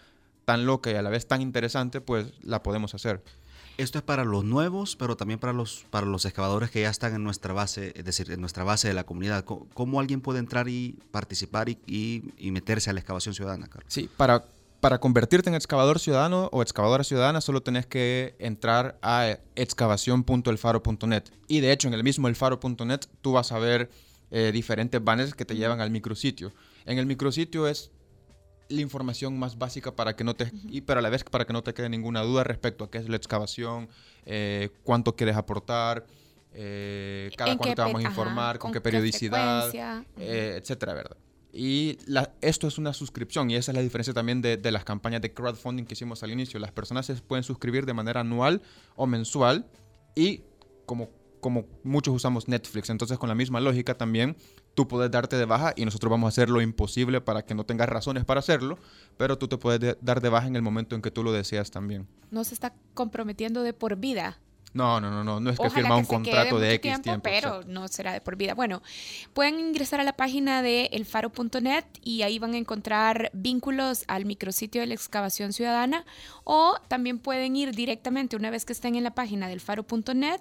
tan 0.44 0.66
loca 0.66 0.92
y 0.92 0.94
a 0.94 1.02
la 1.02 1.10
vez 1.10 1.26
tan 1.26 1.42
interesante, 1.42 2.00
pues 2.00 2.32
la 2.42 2.62
podemos 2.62 2.94
hacer. 2.94 3.22
Esto 3.76 3.98
es 3.98 4.04
para 4.04 4.24
los 4.24 4.44
nuevos, 4.44 4.94
pero 4.94 5.16
también 5.16 5.40
para 5.40 5.52
los, 5.52 5.84
para 5.90 6.06
los 6.06 6.24
excavadores 6.24 6.70
que 6.70 6.82
ya 6.82 6.90
están 6.90 7.14
en 7.14 7.24
nuestra 7.24 7.52
base, 7.52 7.92
es 7.96 8.04
decir, 8.04 8.30
en 8.30 8.40
nuestra 8.40 8.62
base 8.62 8.86
de 8.86 8.94
la 8.94 9.04
comunidad. 9.04 9.44
¿Cómo, 9.44 9.98
alguien 9.98 10.20
puede 10.20 10.38
entrar 10.38 10.68
y 10.68 10.96
participar 11.10 11.68
y, 11.68 11.78
y, 11.86 12.50
meterse 12.52 12.90
a 12.90 12.92
la 12.92 13.00
excavación 13.00 13.34
ciudadana, 13.34 13.66
Carlos? 13.66 13.92
Sí, 13.92 14.08
para, 14.16 14.44
para 14.80 14.98
convertirte 14.98 15.48
en 15.48 15.56
excavador 15.56 15.98
ciudadano 15.98 16.48
o 16.52 16.62
excavadora 16.62 17.02
ciudadana 17.02 17.40
solo 17.40 17.62
tenés 17.62 17.86
que 17.86 18.36
entrar 18.38 18.96
a 19.02 19.38
excavación.elfaro.net. 19.56 21.24
Y 21.48 21.60
de 21.60 21.72
hecho, 21.72 21.88
en 21.88 21.94
el 21.94 22.04
mismo 22.04 22.28
elfaro.net 22.28 23.00
tú 23.22 23.32
vas 23.32 23.50
a 23.50 23.58
ver 23.58 23.90
eh, 24.30 24.50
diferentes 24.52 25.02
banners 25.02 25.34
que 25.34 25.44
te 25.44 25.56
llevan 25.56 25.80
al 25.80 25.90
micrositio. 25.90 26.52
En 26.86 26.98
el 26.98 27.06
micrositio 27.06 27.66
es 27.66 27.90
la 28.74 28.80
información 28.80 29.38
más 29.38 29.58
básica 29.58 29.94
para 29.94 30.16
que 30.16 30.24
no 30.24 30.34
te 30.34 30.50
y 30.68 30.82
pero 30.82 31.00
a 31.00 31.02
la 31.02 31.10
vez 31.10 31.24
para 31.24 31.44
que 31.46 31.52
no 31.52 31.62
te 31.62 31.74
quede 31.74 31.88
ninguna 31.88 32.22
duda 32.22 32.44
respecto 32.44 32.84
a 32.84 32.90
qué 32.90 32.98
es 32.98 33.08
la 33.08 33.16
excavación, 33.16 33.88
eh, 34.26 34.70
cuánto 34.82 35.16
quieres 35.16 35.36
aportar, 35.36 36.06
eh, 36.52 37.30
cada 37.36 37.56
cuánto 37.56 37.74
te 37.74 37.82
vamos 37.82 38.04
a 38.04 38.08
informar, 38.08 38.58
con, 38.58 38.72
qué 38.72 38.80
periodicidad, 38.80 39.72
eh, 40.18 40.58
etcétera, 40.60 40.94
¿verdad? 40.94 41.16
Y 41.52 41.98
esto 42.40 42.66
es 42.66 42.78
una 42.78 42.92
suscripción 42.92 43.48
y 43.50 43.54
esa 43.54 43.70
es 43.70 43.76
la 43.76 43.82
diferencia 43.82 44.12
también 44.12 44.42
de, 44.42 44.56
de, 44.56 44.72
las 44.72 44.84
campañas 44.84 45.22
de 45.22 45.32
crowdfunding 45.32 45.84
que 45.84 45.94
hicimos 45.94 46.24
al 46.24 46.32
inicio. 46.32 46.58
Las 46.58 46.72
personas 46.72 47.06
se 47.06 47.14
pueden 47.14 47.44
suscribir 47.44 47.86
de 47.86 47.94
manera 47.94 48.22
anual 48.22 48.60
o 48.96 49.06
mensual 49.06 49.64
y 50.16 50.42
como 50.84 51.10
como 51.44 51.66
muchos 51.82 52.14
usamos 52.14 52.48
Netflix. 52.48 52.88
Entonces, 52.88 53.18
con 53.18 53.28
la 53.28 53.34
misma 53.34 53.60
lógica 53.60 53.98
también, 53.98 54.34
tú 54.74 54.88
puedes 54.88 55.10
darte 55.10 55.36
de 55.36 55.44
baja 55.44 55.72
y 55.76 55.84
nosotros 55.84 56.10
vamos 56.10 56.26
a 56.26 56.28
hacer 56.28 56.50
lo 56.50 56.60
imposible 56.60 57.20
para 57.20 57.44
que 57.44 57.54
no 57.54 57.64
tengas 57.64 57.88
razones 57.88 58.24
para 58.24 58.40
hacerlo, 58.40 58.78
pero 59.16 59.38
tú 59.38 59.48
te 59.48 59.56
puedes 59.56 59.96
dar 60.00 60.20
de 60.20 60.28
baja 60.28 60.46
en 60.46 60.56
el 60.56 60.62
momento 60.62 60.94
en 60.94 61.02
que 61.02 61.10
tú 61.10 61.22
lo 61.22 61.32
deseas 61.32 61.70
también. 61.70 62.06
No 62.30 62.44
se 62.44 62.54
está 62.54 62.74
comprometiendo 62.94 63.62
de 63.62 63.72
por 63.72 63.96
vida. 63.96 64.38
No, 64.74 65.00
no, 65.00 65.08
no, 65.08 65.22
no, 65.22 65.38
no 65.38 65.50
es 65.50 65.58
que 65.58 65.70
firma 65.70 65.96
un 65.96 66.04
contrato 66.04 66.58
de 66.58 66.74
X 66.74 67.00
tiempo, 67.00 67.22
pero 67.22 67.62
no 67.68 67.86
será 67.86 68.12
de 68.12 68.20
por 68.20 68.34
vida. 68.34 68.54
Bueno, 68.54 68.82
pueden 69.32 69.60
ingresar 69.60 70.00
a 70.00 70.04
la 70.04 70.14
página 70.14 70.62
de 70.62 70.86
elfaro.net 70.86 71.84
y 72.02 72.22
ahí 72.22 72.40
van 72.40 72.54
a 72.54 72.56
encontrar 72.58 73.30
vínculos 73.32 74.02
al 74.08 74.24
micrositio 74.24 74.80
de 74.80 74.88
la 74.88 74.94
excavación 74.94 75.52
ciudadana 75.52 76.04
o 76.42 76.74
también 76.88 77.20
pueden 77.20 77.54
ir 77.54 77.72
directamente 77.72 78.34
una 78.34 78.50
vez 78.50 78.64
que 78.64 78.72
estén 78.72 78.96
en 78.96 79.04
la 79.04 79.14
página 79.14 79.46
del 79.46 79.60
faro.net 79.60 80.40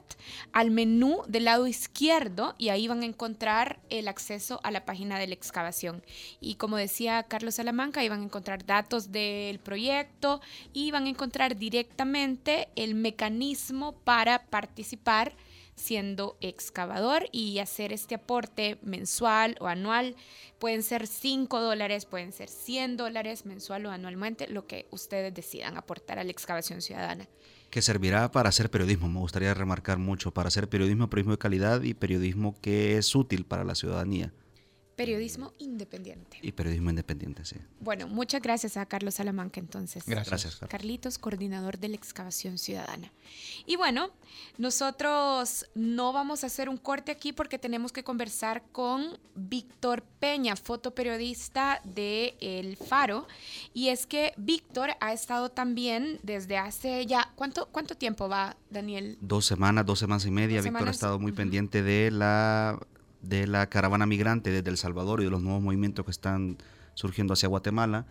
al 0.51 0.71
menú 0.71 1.21
del 1.27 1.45
lado 1.45 1.67
izquierdo 1.67 2.55
y 2.57 2.69
ahí 2.69 2.87
van 2.87 3.03
a 3.03 3.05
encontrar 3.05 3.81
el 3.91 4.07
acceso 4.07 4.59
a 4.63 4.71
la 4.71 4.83
página 4.83 5.19
de 5.19 5.27
la 5.27 5.35
excavación. 5.35 6.03
Y 6.41 6.55
como 6.55 6.77
decía 6.77 7.21
Carlos 7.21 7.55
Salamanca, 7.55 7.99
ahí 7.99 8.09
van 8.09 8.21
a 8.21 8.25
encontrar 8.25 8.65
datos 8.65 9.11
del 9.11 9.59
proyecto 9.59 10.41
y 10.73 10.89
van 10.89 11.05
a 11.05 11.09
encontrar 11.09 11.55
directamente 11.55 12.69
el 12.75 12.95
mecanismo 12.95 13.91
para 14.03 14.22
para 14.23 14.45
participar 14.45 15.35
siendo 15.75 16.37
excavador 16.39 17.27
y 17.33 17.59
hacer 17.59 17.91
este 17.91 18.15
aporte 18.15 18.79
mensual 18.81 19.57
o 19.59 19.67
anual. 19.67 20.15
Pueden 20.59 20.81
ser 20.81 21.07
5 21.07 21.59
dólares, 21.59 22.05
pueden 22.05 22.31
ser 22.31 22.47
100 22.47 22.95
dólares 22.95 23.45
mensual 23.45 23.85
o 23.85 23.91
anualmente, 23.91 24.47
lo 24.47 24.65
que 24.65 24.87
ustedes 24.91 25.33
decidan 25.33 25.75
aportar 25.75 26.19
a 26.19 26.23
la 26.23 26.31
excavación 26.31 26.81
ciudadana. 26.81 27.27
Que 27.69 27.81
servirá 27.81 28.31
para 28.31 28.47
hacer 28.47 28.69
periodismo, 28.69 29.09
me 29.09 29.19
gustaría 29.19 29.53
remarcar 29.53 29.97
mucho, 29.97 30.31
para 30.31 30.47
hacer 30.47 30.69
periodismo, 30.69 31.09
periodismo 31.09 31.33
de 31.33 31.39
calidad 31.39 31.81
y 31.81 31.93
periodismo 31.93 32.55
que 32.61 32.97
es 32.97 33.13
útil 33.13 33.45
para 33.45 33.65
la 33.65 33.75
ciudadanía. 33.75 34.31
Periodismo 34.95 35.53
independiente. 35.57 36.37
Y 36.41 36.51
periodismo 36.51 36.89
independiente, 36.89 37.45
sí. 37.45 37.55
Bueno, 37.79 38.07
muchas 38.07 38.41
gracias 38.41 38.77
a 38.77 38.85
Carlos 38.85 39.15
Salamanca 39.15 39.59
entonces. 39.59 40.03
Gracias. 40.05 40.59
Carlitos, 40.69 41.17
coordinador 41.17 41.79
de 41.79 41.89
la 41.89 41.95
excavación 41.95 42.57
ciudadana. 42.57 43.11
Y 43.65 43.75
bueno, 43.75 44.11
nosotros 44.57 45.65
no 45.73 46.13
vamos 46.13 46.43
a 46.43 46.47
hacer 46.47 46.69
un 46.69 46.77
corte 46.77 47.11
aquí 47.11 47.33
porque 47.33 47.57
tenemos 47.57 47.91
que 47.91 48.03
conversar 48.03 48.63
con 48.71 49.17
Víctor 49.35 50.03
Peña, 50.19 50.55
fotoperiodista 50.55 51.81
de 51.83 52.35
El 52.39 52.77
Faro. 52.77 53.27
Y 53.73 53.89
es 53.89 54.05
que 54.05 54.33
Víctor 54.37 54.91
ha 54.99 55.13
estado 55.13 55.49
también 55.49 56.19
desde 56.23 56.57
hace 56.57 57.05
ya, 57.05 57.31
¿cuánto, 57.35 57.67
cuánto 57.67 57.95
tiempo 57.95 58.29
va, 58.29 58.55
Daniel? 58.69 59.17
Dos 59.21 59.45
semanas, 59.45 59.85
dos 59.85 59.99
semanas 59.99 60.25
y 60.25 60.31
media. 60.31 60.61
Víctor 60.61 60.87
ha 60.87 60.91
estado 60.91 61.19
muy 61.19 61.31
pendiente 61.31 61.81
de 61.81 62.11
la 62.11 62.79
de 63.23 63.47
la 63.47 63.67
caravana 63.67 64.05
migrante 64.05 64.51
desde 64.51 64.69
El 64.69 64.77
Salvador 64.77 65.21
y 65.21 65.23
de 65.23 65.31
los 65.31 65.41
nuevos 65.41 65.63
movimientos 65.63 66.05
que 66.05 66.11
están 66.11 66.57
surgiendo 66.93 67.33
hacia 67.33 67.49
Guatemala. 67.49 68.05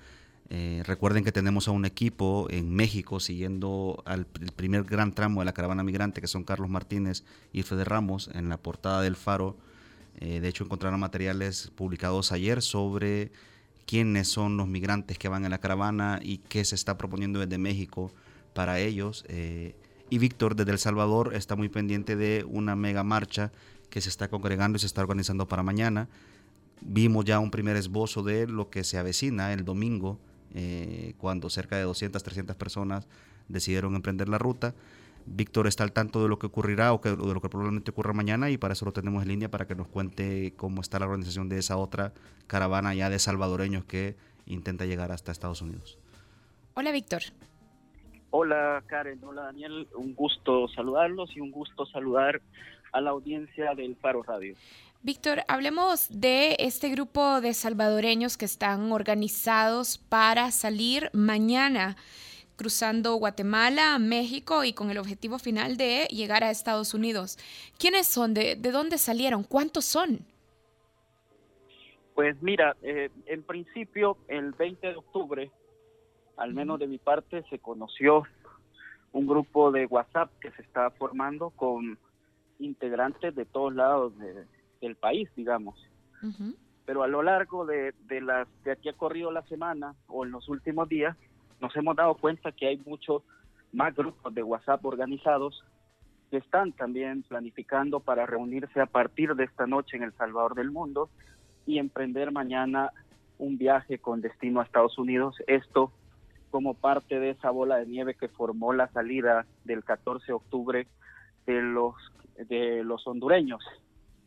Eh, 0.51 0.83
recuerden 0.85 1.25
que 1.25 1.33
tenemos 1.33 1.69
a 1.69 1.71
un 1.71 1.85
equipo 1.85 2.47
en 2.51 2.75
México 2.75 3.21
siguiendo 3.21 4.03
al 4.05 4.27
el 4.41 4.53
primer 4.53 4.85
gran 4.85 5.15
tramo 5.15 5.41
de 5.41 5.47
la 5.47 5.55
caravana 5.55 5.83
migrante, 5.83 6.21
que 6.21 6.27
son 6.27 6.45
Carlos 6.45 6.69
Martínez 6.69 7.25
y 7.53 7.63
Fede 7.63 7.85
Ramos, 7.85 8.29
en 8.35 8.49
la 8.49 8.57
portada 8.57 9.01
del 9.01 9.17
Faro. 9.17 9.57
Eh, 10.21 10.41
de 10.41 10.49
hecho, 10.49 10.65
encontraron 10.65 11.01
materiales 11.01 11.71
publicados 11.75 12.33
ayer 12.33 12.61
sobre 12.61 13.33
quiénes 13.87 14.29
son 14.29 14.57
los 14.57 14.69
migrantes 14.69 15.19
que 15.19 15.29
van 15.29 15.45
en 15.45 15.51
la 15.51 15.59
caravana 15.59 16.21
y 16.23 16.39
qué 16.39 16.65
se 16.65 16.75
está 16.75 16.99
proponiendo 16.99 17.41
desde 17.41 17.59
México 17.59 18.13
para 18.53 18.79
ellos. 18.79 19.25
Eh, 19.29 19.75
y 20.11 20.19
Víctor 20.19 20.55
desde 20.55 20.73
El 20.73 20.79
Salvador 20.79 21.35
está 21.35 21.57
muy 21.57 21.71
pendiente 21.71 22.17
de 22.17 22.45
una 22.47 22.77
mega 22.77 23.03
marcha 23.03 23.53
que 23.93 24.01
se 24.01 24.09
está 24.09 24.29
congregando 24.29 24.77
y 24.77 24.81
se 24.81 24.87
está 24.87 25.03
organizando 25.03 25.47
para 25.47 25.63
mañana. 25.63 26.09
Vimos 26.81 27.27
ya 27.27 27.39
un 27.39 27.51
primer 27.51 27.77
esbozo 27.77 28.23
de 28.23 28.47
lo 28.47 28.71
que 28.71 28.85
se 28.85 28.97
avecina 28.97 29.53
el 29.53 29.67
domingo, 29.67 30.19
eh, 30.55 31.13
cuando 31.19 31.51
cerca 31.51 31.77
de 31.77 31.83
200, 31.83 32.23
300 32.23 32.57
personas 32.57 33.07
decidieron 33.49 33.95
emprender 33.95 34.31
la 34.31 34.39
ruta. 34.39 34.75
Víctor 35.27 35.67
está 35.67 35.85
al 35.85 35.93
tanto 35.93 36.23
de 36.23 36.29
lo 36.31 36.39
que 36.39 36.47
ocurrirá 36.47 36.95
o, 36.95 37.03
que, 37.03 37.11
de 37.11 37.17
lo 37.17 37.41
que 37.43 37.51
probablemente 37.51 37.91
ocurra 37.91 38.15
mañana 38.15 38.49
y 38.49 38.57
para 38.57 38.73
eso 38.73 38.87
lo 38.87 38.95
tenemos 38.95 39.23
en 39.23 39.29
línea 39.29 39.51
para 39.51 39.67
que 39.67 39.75
nos 39.75 39.89
cuente 39.89 40.55
cómo 40.57 40.81
está 40.81 40.99
la 40.99 41.05
organización 41.05 41.51
de 41.51 41.59
esa 41.59 41.77
otra 41.77 42.15
caravana 42.47 42.95
ya 42.95 43.11
de 43.11 43.19
salvadoreños 43.19 43.85
que 43.85 44.17
intenta 44.47 44.87
llegar 44.87 45.13
hasta 45.13 45.33
Estados 45.33 45.61
Unidos. 45.61 45.99
Hola 46.75 46.93
Víctor. 46.93 47.23
Hola 48.35 48.83
Karen, 48.87 49.23
hola 49.23 49.43
Daniel, 49.43 49.87
un 49.95 50.15
gusto 50.15 50.67
saludarlos 50.69 51.37
y 51.37 51.41
un 51.41 51.51
gusto 51.51 51.85
saludar 51.85 52.41
a 52.91 53.03
la 53.03 53.11
audiencia 53.11 53.75
del 53.75 53.95
Faro 53.97 54.23
Radio. 54.23 54.55
Víctor, 55.03 55.43
hablemos 55.49 56.09
de 56.09 56.57
este 56.59 56.89
grupo 56.89 57.43
de 57.43 57.53
salvadoreños 57.53 58.39
que 58.39 58.47
están 58.47 58.91
organizados 58.91 59.99
para 59.99 60.51
salir 60.51 61.11
mañana 61.13 61.97
cruzando 62.57 63.17
Guatemala, 63.17 63.99
México 63.99 64.65
y 64.65 64.73
con 64.73 64.91
el 64.91 64.97
objetivo 64.97 65.39
final 65.39 65.77
de 65.77 66.07
llegar 66.07 66.43
a 66.43 66.51
Estados 66.51 66.95
Unidos. 66.95 67.37
¿Quiénes 67.79 68.07
son? 68.07 68.33
¿De, 68.33 68.57
dónde 68.57 68.97
salieron? 68.97 69.45
¿Cuántos 69.45 69.85
son? 69.85 70.21
Pues 72.15 72.41
mira, 72.41 72.77
eh, 72.83 73.11
en 73.27 73.43
principio 73.43 74.17
el 74.29 74.53
20 74.53 74.87
de 74.87 74.97
octubre, 74.97 75.51
al 76.37 76.55
menos 76.55 76.79
de 76.79 76.87
mi 76.87 76.99
parte, 76.99 77.45
se 77.51 77.59
conoció 77.59 78.25
un 79.13 79.27
grupo 79.27 79.71
de 79.71 79.87
WhatsApp 79.87 80.31
que 80.41 80.51
se 80.53 80.63
está 80.63 80.91
formando 80.91 81.51
con 81.51 81.99
integrantes 82.59 83.35
de 83.35 83.45
todos 83.45 83.75
lados 83.75 84.13
del 84.81 84.97
país, 84.97 85.29
digamos. 85.37 85.77
Pero 86.85 87.03
a 87.03 87.09
lo 87.09 87.23
largo 87.23 87.67
de, 87.67 87.95
de 88.07 88.21
las 88.21 88.49
de 88.65 88.73
aquí 88.73 88.89
ha 88.89 88.93
corrido 88.95 89.31
la 89.31 89.43
semana 89.43 89.95
o 90.07 90.25
en 90.25 90.31
los 90.31 90.49
últimos 90.49 90.89
días, 90.89 91.17
nos 91.61 91.75
hemos 91.77 91.97
dado 91.97 92.15
cuenta 92.15 92.53
que 92.53 92.67
hay 92.67 92.83
muchos 92.87 93.23
más 93.73 93.95
grupos 93.95 94.35
de 94.35 94.43
WhatsApp 94.43 94.85
organizados 94.85 95.65
que 96.31 96.39
están 96.39 96.73
también 96.73 97.23
planificando 97.23 98.01
para 98.01 98.27
reunirse 98.27 98.81
a 98.81 98.87
partir 98.87 99.35
de 99.35 99.45
esta 99.45 99.67
noche 99.67 99.97
en 99.97 100.03
El 100.03 100.13
Salvador 100.15 100.55
del 100.55 100.71
Mundo 100.71 101.11
y 101.67 101.79
emprender 101.79 102.33
mañana 102.33 102.91
un 103.39 103.59
viaje 103.59 103.99
con 103.99 104.21
destino 104.21 104.61
a 104.61 104.65
Estados 104.65 104.99
Unidos. 104.99 105.37
Esto 105.47 105.93
como 106.53 106.75
parte 106.75 107.19
de 107.19 107.31
esa 107.31 107.51
bola 107.51 107.79
de 107.79 107.87
nieve 107.87 108.15
que 108.15 108.29
formó 108.29 108.75
la 108.75 108.89
salida 108.93 109.47
del 109.65 109.83
14 109.83 110.27
de 110.27 110.33
octubre 110.35 110.87
de 111.47 111.63
los 111.63 111.95
de 112.37 112.85
los 112.85 113.07
hondureños, 113.07 113.63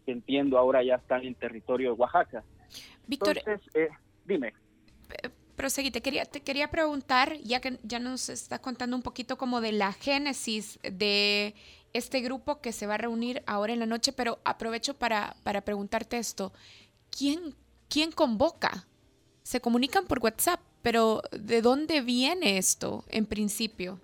que 0.06 0.12
entiendo 0.12 0.58
ahora 0.58 0.84
ya 0.84 0.96
están 0.96 1.24
en 1.24 1.36
territorio 1.36 1.94
de 1.94 2.02
Oaxaca. 2.02 2.44
Víctor, 3.08 3.38
eh, 3.48 3.90
dime. 4.26 4.54
Proseguí, 5.56 5.92
te 5.92 6.02
quería, 6.02 6.26
te 6.26 6.42
quería 6.42 6.70
preguntar, 6.70 7.38
ya 7.44 7.62
que 7.62 7.80
ya 7.84 8.00
nos 8.00 8.30
está 8.30 8.60
contando 8.60 8.98
un 8.98 9.04
poquito 9.04 9.38
como 9.38 9.62
de 9.62 9.72
la 9.72 9.94
génesis 9.94 10.80
de 10.82 11.54
este 11.94 12.22
grupo 12.22 12.60
que 12.60 12.72
se 12.72 12.88
va 12.88 12.96
a 12.96 12.98
reunir 12.98 13.44
ahora 13.46 13.72
en 13.72 13.80
la 13.80 13.86
noche, 13.86 14.12
pero 14.14 14.40
aprovecho 14.44 14.96
para, 14.96 15.36
para 15.44 15.62
preguntarte 15.62 16.18
esto. 16.18 16.52
¿Quién, 17.10 17.56
¿Quién 17.88 18.12
convoca? 18.12 18.88
Se 19.44 19.62
comunican 19.62 20.08
por 20.08 20.20
WhatsApp, 20.20 20.60
pero 20.86 21.24
¿de 21.32 21.64
dónde 21.64 22.02
viene 22.02 22.60
esto 22.60 23.06
en 23.10 23.26
principio? 23.26 24.00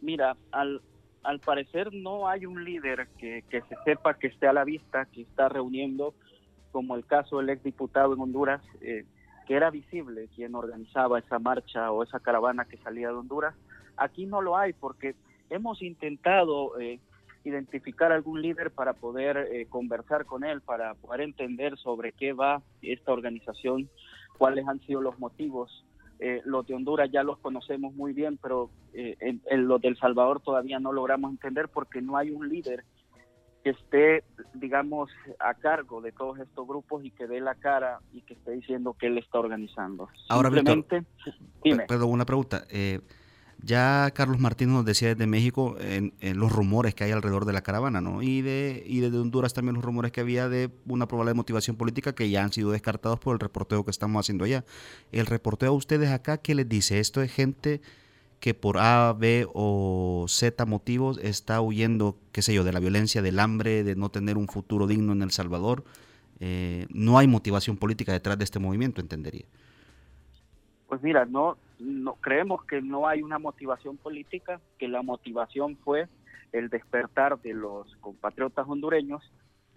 Mira, 0.00 0.36
al, 0.50 0.82
al 1.22 1.38
parecer 1.38 1.94
no 1.94 2.28
hay 2.28 2.46
un 2.46 2.64
líder 2.64 3.06
que, 3.16 3.44
se 3.48 3.76
sepa 3.84 4.14
que 4.14 4.26
esté 4.26 4.48
a 4.48 4.52
la 4.52 4.64
vista, 4.64 5.04
que 5.04 5.22
está 5.22 5.48
reuniendo 5.48 6.14
como 6.72 6.96
el 6.96 7.06
caso 7.06 7.38
del 7.38 7.50
exdiputado 7.50 8.14
en 8.14 8.22
Honduras, 8.22 8.60
eh, 8.80 9.04
que 9.46 9.54
era 9.54 9.70
visible 9.70 10.28
quien 10.34 10.56
organizaba 10.56 11.20
esa 11.20 11.38
marcha 11.38 11.92
o 11.92 12.02
esa 12.02 12.18
caravana 12.18 12.64
que 12.64 12.78
salía 12.78 13.06
de 13.06 13.14
Honduras. 13.14 13.54
Aquí 13.96 14.26
no 14.26 14.42
lo 14.42 14.56
hay 14.56 14.72
porque 14.72 15.14
hemos 15.48 15.80
intentado 15.80 16.76
eh, 16.80 16.98
identificar 17.44 18.10
algún 18.10 18.42
líder 18.42 18.72
para 18.72 18.94
poder 18.94 19.36
eh, 19.36 19.66
conversar 19.68 20.24
con 20.24 20.42
él, 20.42 20.60
para 20.60 20.94
poder 20.96 21.20
entender 21.20 21.78
sobre 21.78 22.10
qué 22.10 22.32
va 22.32 22.62
esta 22.82 23.12
organización, 23.12 23.88
cuáles 24.36 24.66
han 24.68 24.80
sido 24.80 25.00
los 25.00 25.18
motivos. 25.18 25.84
Eh, 26.18 26.40
los 26.44 26.66
de 26.66 26.74
Honduras 26.74 27.10
ya 27.12 27.22
los 27.22 27.38
conocemos 27.38 27.94
muy 27.94 28.12
bien, 28.12 28.38
pero 28.40 28.70
en, 28.94 29.42
en 29.50 29.68
los 29.68 29.80
del 29.82 29.98
Salvador 29.98 30.40
todavía 30.40 30.78
no 30.78 30.92
logramos 30.92 31.30
entender 31.30 31.68
porque 31.68 32.00
no 32.00 32.16
hay 32.16 32.30
un 32.30 32.48
líder 32.48 32.84
que 33.66 33.70
esté, 33.70 34.22
digamos, 34.54 35.10
a 35.40 35.52
cargo 35.54 36.00
de 36.00 36.12
todos 36.12 36.38
estos 36.38 36.68
grupos 36.68 37.04
y 37.04 37.10
que 37.10 37.26
dé 37.26 37.40
la 37.40 37.56
cara 37.56 37.98
y 38.12 38.20
que 38.20 38.34
esté 38.34 38.52
diciendo 38.52 38.94
que 38.96 39.08
él 39.08 39.18
está 39.18 39.40
organizando. 39.40 40.08
Ahora, 40.28 40.50
Simplemente, 40.50 41.04
perdón, 41.88 42.10
una 42.10 42.24
pregunta. 42.24 42.62
Eh, 42.70 43.00
ya 43.66 44.10
Carlos 44.12 44.38
Martínez 44.38 44.74
nos 44.74 44.84
decía 44.84 45.08
desde 45.08 45.26
México 45.26 45.76
en, 45.80 46.12
los 46.38 46.52
rumores 46.52 46.94
que 46.94 47.04
hay 47.04 47.10
alrededor 47.10 47.44
de 47.44 47.52
la 47.52 47.62
caravana, 47.62 48.00
¿no? 48.00 48.22
Y 48.22 48.40
de 48.40 48.84
y 48.86 49.00
desde 49.00 49.18
Honduras 49.18 49.54
también 49.54 49.74
los 49.74 49.84
rumores 49.84 50.12
que 50.12 50.20
había 50.20 50.48
de 50.48 50.70
una 50.86 51.08
probable 51.08 51.34
motivación 51.34 51.76
política 51.76 52.14
que 52.14 52.30
ya 52.30 52.44
han 52.44 52.52
sido 52.52 52.70
descartados 52.70 53.18
por 53.18 53.34
el 53.34 53.40
reporteo 53.40 53.84
que 53.84 53.90
estamos 53.90 54.24
haciendo 54.24 54.44
allá. 54.44 54.64
El 55.10 55.26
reporteo 55.26 55.70
a 55.70 55.72
ustedes 55.72 56.10
acá, 56.10 56.38
¿qué 56.38 56.54
les 56.54 56.68
dice? 56.68 57.00
Esto 57.00 57.22
es 57.22 57.32
gente 57.32 57.80
que 58.38 58.54
por 58.54 58.78
A, 58.78 59.12
B 59.12 59.46
o 59.52 60.26
Z 60.28 60.64
motivos 60.66 61.18
está 61.22 61.60
huyendo, 61.60 62.16
qué 62.32 62.42
sé 62.42 62.54
yo, 62.54 62.62
de 62.62 62.72
la 62.72 62.80
violencia, 62.80 63.20
del 63.20 63.40
hambre, 63.40 63.82
de 63.82 63.96
no 63.96 64.10
tener 64.10 64.36
un 64.36 64.46
futuro 64.46 64.86
digno 64.86 65.12
en 65.12 65.22
El 65.22 65.32
Salvador. 65.32 65.84
Eh, 66.38 66.86
no 66.90 67.18
hay 67.18 67.26
motivación 67.26 67.76
política 67.76 68.12
detrás 68.12 68.38
de 68.38 68.44
este 68.44 68.60
movimiento, 68.60 69.00
entendería. 69.00 69.46
Pues 70.86 71.02
mira, 71.02 71.24
no, 71.24 71.56
no 71.78 72.14
creemos 72.14 72.64
que 72.64 72.80
no 72.80 73.06
hay 73.06 73.22
una 73.22 73.38
motivación 73.38 73.96
política, 73.96 74.60
que 74.78 74.88
la 74.88 75.02
motivación 75.02 75.76
fue 75.76 76.08
el 76.52 76.68
despertar 76.68 77.38
de 77.40 77.54
los 77.54 77.94
compatriotas 77.96 78.66
hondureños, 78.68 79.22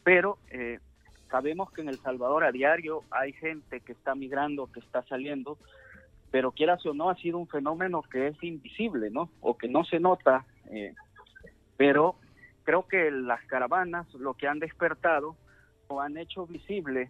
pero 0.04 0.38
eh, 0.50 0.80
sabemos 1.30 1.72
que 1.72 1.82
en 1.82 1.90
El 1.90 1.98
Salvador 2.00 2.44
a 2.44 2.52
diario 2.52 3.04
hay 3.12 3.34
gente 3.34 3.82
que 3.82 3.92
está 3.92 4.16
migrando, 4.16 4.72
que 4.72 4.80
está 4.80 5.04
saliendo, 5.04 5.58
pero 6.32 6.52
quieras 6.52 6.86
o 6.86 6.94
no, 6.94 7.10
ha 7.10 7.16
sido 7.16 7.38
un 7.38 7.48
fenómeno 7.48 8.02
que 8.04 8.28
es 8.28 8.44
invisible, 8.44 9.10
¿no? 9.10 9.30
O 9.42 9.58
que 9.58 9.68
no 9.68 9.84
se 9.84 10.00
nota, 10.00 10.46
eh, 10.72 10.94
pero 11.76 12.16
creo 12.64 12.88
que 12.88 13.10
las 13.12 13.44
caravanas 13.46 14.12
lo 14.14 14.36
que 14.36 14.48
han 14.48 14.60
despertado 14.60 15.36
o 15.88 16.02
han 16.02 16.18
hecho 16.18 16.46
visible 16.46 17.10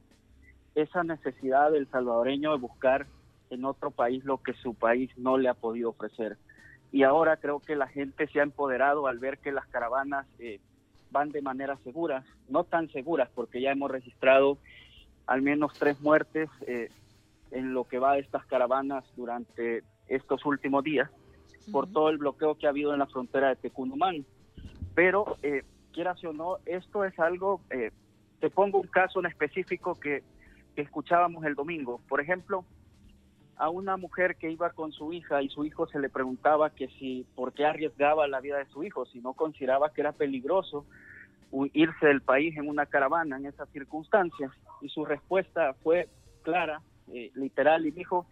esa 0.76 1.04
necesidad 1.04 1.72
del 1.72 1.90
salvadoreño 1.90 2.52
de 2.52 2.60
buscar 2.60 3.08
en 3.50 3.66
otro 3.66 3.92
país 3.92 4.24
lo 4.26 4.38
que 4.38 4.54
su 4.54 4.74
país 4.74 5.12
no 5.18 5.38
le 5.38 5.50
ha 5.50 5.54
podido 5.54 5.90
ofrecer. 5.90 6.38
Y 6.92 7.04
ahora 7.04 7.38
creo 7.38 7.60
que 7.60 7.76
la 7.76 7.88
gente 7.88 8.28
se 8.28 8.40
ha 8.40 8.44
empoderado 8.44 9.08
al 9.08 9.20
ver 9.20 9.38
que 9.38 9.52
las 9.52 9.68
caravanas 9.68 10.28
eh, 10.40 10.60
van 11.12 11.32
de 11.32 11.42
manera 11.42 11.78
segura, 11.84 12.24
no 12.48 12.64
tan 12.64 12.90
seguras, 12.90 13.30
porque 13.34 13.62
ya 13.62 13.72
hemos 13.72 13.92
registrado 13.92 14.58
al 15.28 15.42
menos 15.42 15.74
tres 15.78 16.00
muertes, 16.02 16.50
eh, 16.66 16.90
en 17.52 17.74
lo 17.74 17.84
que 17.86 18.00
va 18.00 18.14
de 18.14 18.20
estas 18.20 18.46
caravanas 18.46 19.04
durante 19.16 19.84
estos 20.08 20.46
últimos 20.46 20.84
días 20.84 21.10
por 21.72 21.92
todo 21.92 22.10
el 22.10 22.18
bloqueo 22.18 22.56
que 22.56 22.66
ha 22.66 22.70
habido 22.70 22.94
en 22.94 23.00
la 23.00 23.08
frontera 23.08 23.50
de 23.50 23.56
Tecunumán. 23.56 24.26
Pero, 24.96 25.38
eh, 25.44 25.64
quieras 25.94 26.24
o 26.24 26.34
no, 26.34 26.58
esto 26.66 27.06
es 27.06 27.18
algo, 27.20 27.62
eh, 27.70 27.92
te 28.40 28.50
pongo 28.50 28.80
un 28.80 28.88
caso 28.88 29.20
en 29.20 29.28
específico 29.28 30.00
que, 30.00 30.24
que 30.76 30.82
escuchábamos 30.82 31.46
el 31.46 31.56
domingo. 31.56 32.02
Por 32.10 32.22
ejemplo, 32.22 32.66
a 33.60 33.70
una 33.70 33.98
mujer 33.98 34.38
que 34.38 34.50
iba 34.50 34.70
con 34.72 34.94
su 34.94 35.12
hija 35.12 35.42
y 35.42 35.50
su 35.50 35.66
hijo 35.66 35.86
se 35.88 36.00
le 36.00 36.10
preguntaba 36.10 36.70
que 36.70 36.88
si, 36.98 37.26
por 37.36 37.52
qué 37.52 37.66
arriesgaba 37.66 38.26
la 38.26 38.40
vida 38.40 38.58
de 38.58 38.66
su 38.68 38.86
hijo, 38.86 39.06
si 39.06 39.20
no 39.20 39.34
consideraba 39.34 39.92
que 39.92 40.00
era 40.00 40.14
peligroso 40.14 40.86
irse 41.74 42.06
del 42.06 42.22
país 42.22 42.56
en 42.58 42.70
una 42.70 42.86
caravana 42.86 43.36
en 43.36 43.48
esas 43.48 43.68
circunstancias. 43.70 44.52
Y 44.82 44.88
su 44.88 45.04
respuesta 45.04 45.76
fue 45.84 46.08
clara, 46.44 46.82
eh, 47.12 47.32
literal 47.36 47.86
y 47.86 47.92
dijo, 47.92 48.26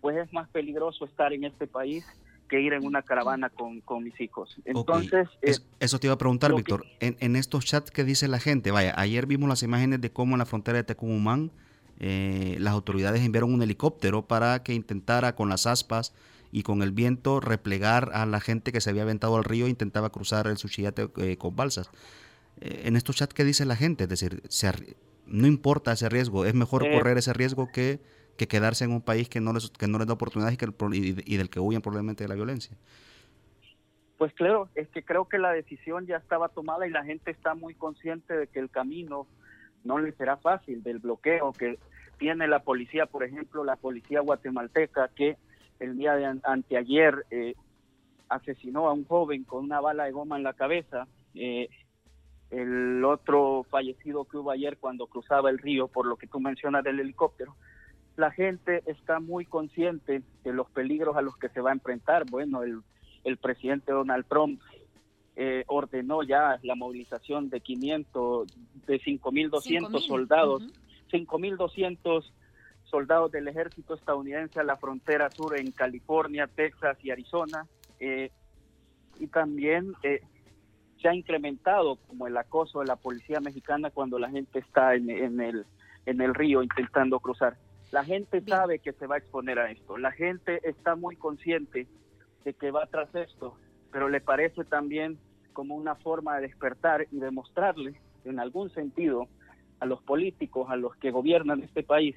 pues 0.00 0.16
es 0.16 0.32
más 0.32 0.48
peligroso 0.48 1.04
estar 1.04 1.32
en 1.32 1.44
este 1.44 1.68
país 1.68 2.04
que 2.48 2.60
ir 2.60 2.72
en 2.72 2.84
una 2.84 3.02
caravana 3.02 3.50
con, 3.50 4.02
mis 4.02 4.20
hijos. 4.20 4.56
Entonces... 4.64 5.28
Eh, 5.42 5.54
eso 5.78 6.00
te 6.00 6.08
iba 6.08 6.14
a 6.14 6.18
preguntar, 6.18 6.52
Víctor. 6.52 6.84
En, 6.98 7.36
estos 7.36 7.64
chats 7.66 7.92
que 7.92 8.02
dice 8.02 8.26
la 8.26 8.40
gente, 8.40 8.72
vaya, 8.72 8.94
ayer 8.96 9.26
vimos 9.26 9.48
las 9.48 9.62
imágenes 9.62 10.00
de 10.00 10.10
cómo 10.10 10.34
en 10.34 10.40
la 10.40 10.46
frontera 10.46 10.78
de 10.78 10.84
Tecumumán 10.84 11.52
eh, 11.98 12.56
las 12.58 12.74
autoridades 12.74 13.22
enviaron 13.22 13.54
un 13.54 13.62
helicóptero 13.62 14.22
para 14.26 14.62
que 14.62 14.74
intentara 14.74 15.34
con 15.34 15.48
las 15.48 15.66
aspas 15.66 16.14
y 16.52 16.62
con 16.62 16.82
el 16.82 16.92
viento 16.92 17.40
replegar 17.40 18.10
a 18.14 18.26
la 18.26 18.40
gente 18.40 18.72
que 18.72 18.80
se 18.80 18.90
había 18.90 19.02
aventado 19.02 19.36
al 19.36 19.44
río 19.44 19.66
e 19.66 19.70
intentaba 19.70 20.10
cruzar 20.10 20.46
el 20.46 20.56
Suchillate 20.58 21.08
con 21.36 21.56
balsas. 21.56 21.90
en 22.60 22.96
estos 22.96 23.16
chats, 23.16 23.34
¿qué 23.34 23.44
dice 23.44 23.64
la 23.64 23.76
gente? 23.76 24.04
Es 24.04 24.10
decir, 24.10 24.42
se, 24.48 24.70
no 25.26 25.46
importa 25.46 25.92
ese 25.92 26.08
riesgo, 26.08 26.44
es 26.44 26.54
mejor 26.54 26.86
eh, 26.86 26.96
correr 26.96 27.18
ese 27.18 27.32
riesgo 27.32 27.70
que, 27.72 28.00
que, 28.36 28.46
quedarse 28.46 28.84
en 28.84 28.92
un 28.92 29.02
país 29.02 29.28
que 29.28 29.40
no 29.40 29.52
les, 29.52 29.70
que 29.70 29.88
no 29.88 29.98
les 29.98 30.06
da 30.06 30.14
oportunidades 30.14 30.54
y, 30.54 30.56
que 30.56 31.22
y, 31.24 31.36
del 31.36 31.50
que 31.50 31.60
huyen 31.60 31.82
probablemente 31.82 32.24
de 32.24 32.28
la 32.28 32.34
violencia. 32.34 32.76
Pues 34.18 34.32
claro, 34.32 34.68
es 34.74 34.88
que 34.88 35.02
creo 35.02 35.28
que 35.28 35.38
la 35.38 35.52
decisión 35.52 36.06
ya 36.06 36.16
estaba 36.16 36.48
tomada 36.48 36.86
y 36.86 36.90
la 36.90 37.04
gente 37.04 37.30
está 37.30 37.54
muy 37.54 37.74
consciente 37.74 38.34
de 38.34 38.46
que 38.46 38.60
el 38.60 38.70
camino 38.70 39.26
no 39.86 39.98
le 39.98 40.12
será 40.12 40.36
fácil, 40.36 40.82
del 40.82 40.98
bloqueo 40.98 41.52
que 41.52 41.78
tiene 42.18 42.48
la 42.48 42.60
policía, 42.60 43.06
por 43.06 43.24
ejemplo, 43.24 43.64
la 43.64 43.76
policía 43.76 44.20
guatemalteca 44.20 45.08
que 45.08 45.36
el 45.80 45.96
día 45.96 46.14
de 46.14 46.40
anteayer 46.42 47.26
eh, 47.30 47.54
asesinó 48.28 48.88
a 48.88 48.92
un 48.92 49.04
joven 49.04 49.44
con 49.44 49.64
una 49.64 49.80
bala 49.80 50.04
de 50.04 50.12
goma 50.12 50.36
en 50.36 50.42
la 50.42 50.54
cabeza. 50.54 51.06
Eh, 51.34 51.68
el 52.50 53.04
otro 53.04 53.66
fallecido 53.68 54.24
que 54.24 54.38
hubo 54.38 54.50
ayer 54.50 54.78
cuando 54.78 55.06
cruzaba 55.06 55.50
el 55.50 55.58
río, 55.58 55.88
por 55.88 56.06
lo 56.06 56.16
que 56.16 56.26
tú 56.26 56.40
mencionas 56.40 56.84
del 56.84 57.00
helicóptero. 57.00 57.56
La 58.16 58.30
gente 58.30 58.82
está 58.86 59.20
muy 59.20 59.44
consciente 59.44 60.22
de 60.42 60.52
los 60.52 60.70
peligros 60.70 61.16
a 61.16 61.22
los 61.22 61.36
que 61.36 61.48
se 61.50 61.60
va 61.60 61.70
a 61.70 61.74
enfrentar. 61.74 62.24
Bueno, 62.30 62.62
el, 62.62 62.80
el 63.24 63.36
presidente 63.36 63.92
Donald 63.92 64.26
Trump 64.26 64.60
eh, 65.38 65.64
ordenó 65.66 66.22
ya 66.22 66.58
la 66.62 66.74
movilización 66.74 67.50
de 67.50 67.60
500, 67.60 68.48
de 68.86 69.00
5.200 69.00 70.00
soldados, 70.00 70.62
5.200 71.12 72.24
soldados 72.84 73.30
del 73.30 73.48
ejército 73.48 73.94
estadounidense 73.94 74.60
a 74.60 74.64
la 74.64 74.76
frontera 74.76 75.30
sur 75.30 75.58
en 75.58 75.72
California, 75.72 76.46
Texas 76.46 76.96
y 77.02 77.10
Arizona. 77.10 77.66
Eh, 78.00 78.30
y 79.18 79.26
también 79.26 79.92
eh, 80.02 80.20
se 81.00 81.08
ha 81.08 81.14
incrementado 81.14 81.96
como 82.06 82.26
el 82.26 82.36
acoso 82.36 82.80
de 82.80 82.86
la 82.86 82.96
policía 82.96 83.40
mexicana 83.40 83.90
cuando 83.90 84.18
la 84.18 84.30
gente 84.30 84.58
está 84.58 84.94
en, 84.94 85.10
el, 85.10 85.66
en 86.06 86.20
el 86.20 86.34
río 86.34 86.62
intentando 86.62 87.20
cruzar. 87.20 87.56
La 87.92 88.04
gente 88.04 88.40
sabe 88.40 88.78
que 88.78 88.92
se 88.92 89.06
va 89.06 89.16
a 89.16 89.18
exponer 89.18 89.58
a 89.58 89.70
esto, 89.70 89.96
la 89.96 90.12
gente 90.12 90.60
está 90.68 90.96
muy 90.96 91.16
consciente 91.16 91.86
de 92.44 92.54
que 92.54 92.70
va 92.70 92.86
tras 92.86 93.14
esto, 93.14 93.56
pero 93.92 94.08
le 94.08 94.20
parece 94.20 94.64
también 94.64 95.18
como 95.56 95.74
una 95.74 95.94
forma 95.94 96.36
de 96.36 96.48
despertar 96.48 97.06
y 97.10 97.18
demostrarle 97.18 97.98
en 98.26 98.38
algún 98.38 98.68
sentido 98.74 99.26
a 99.80 99.86
los 99.86 100.02
políticos, 100.02 100.66
a 100.68 100.76
los 100.76 100.94
que 100.96 101.10
gobiernan 101.10 101.62
este 101.62 101.82
país, 101.82 102.14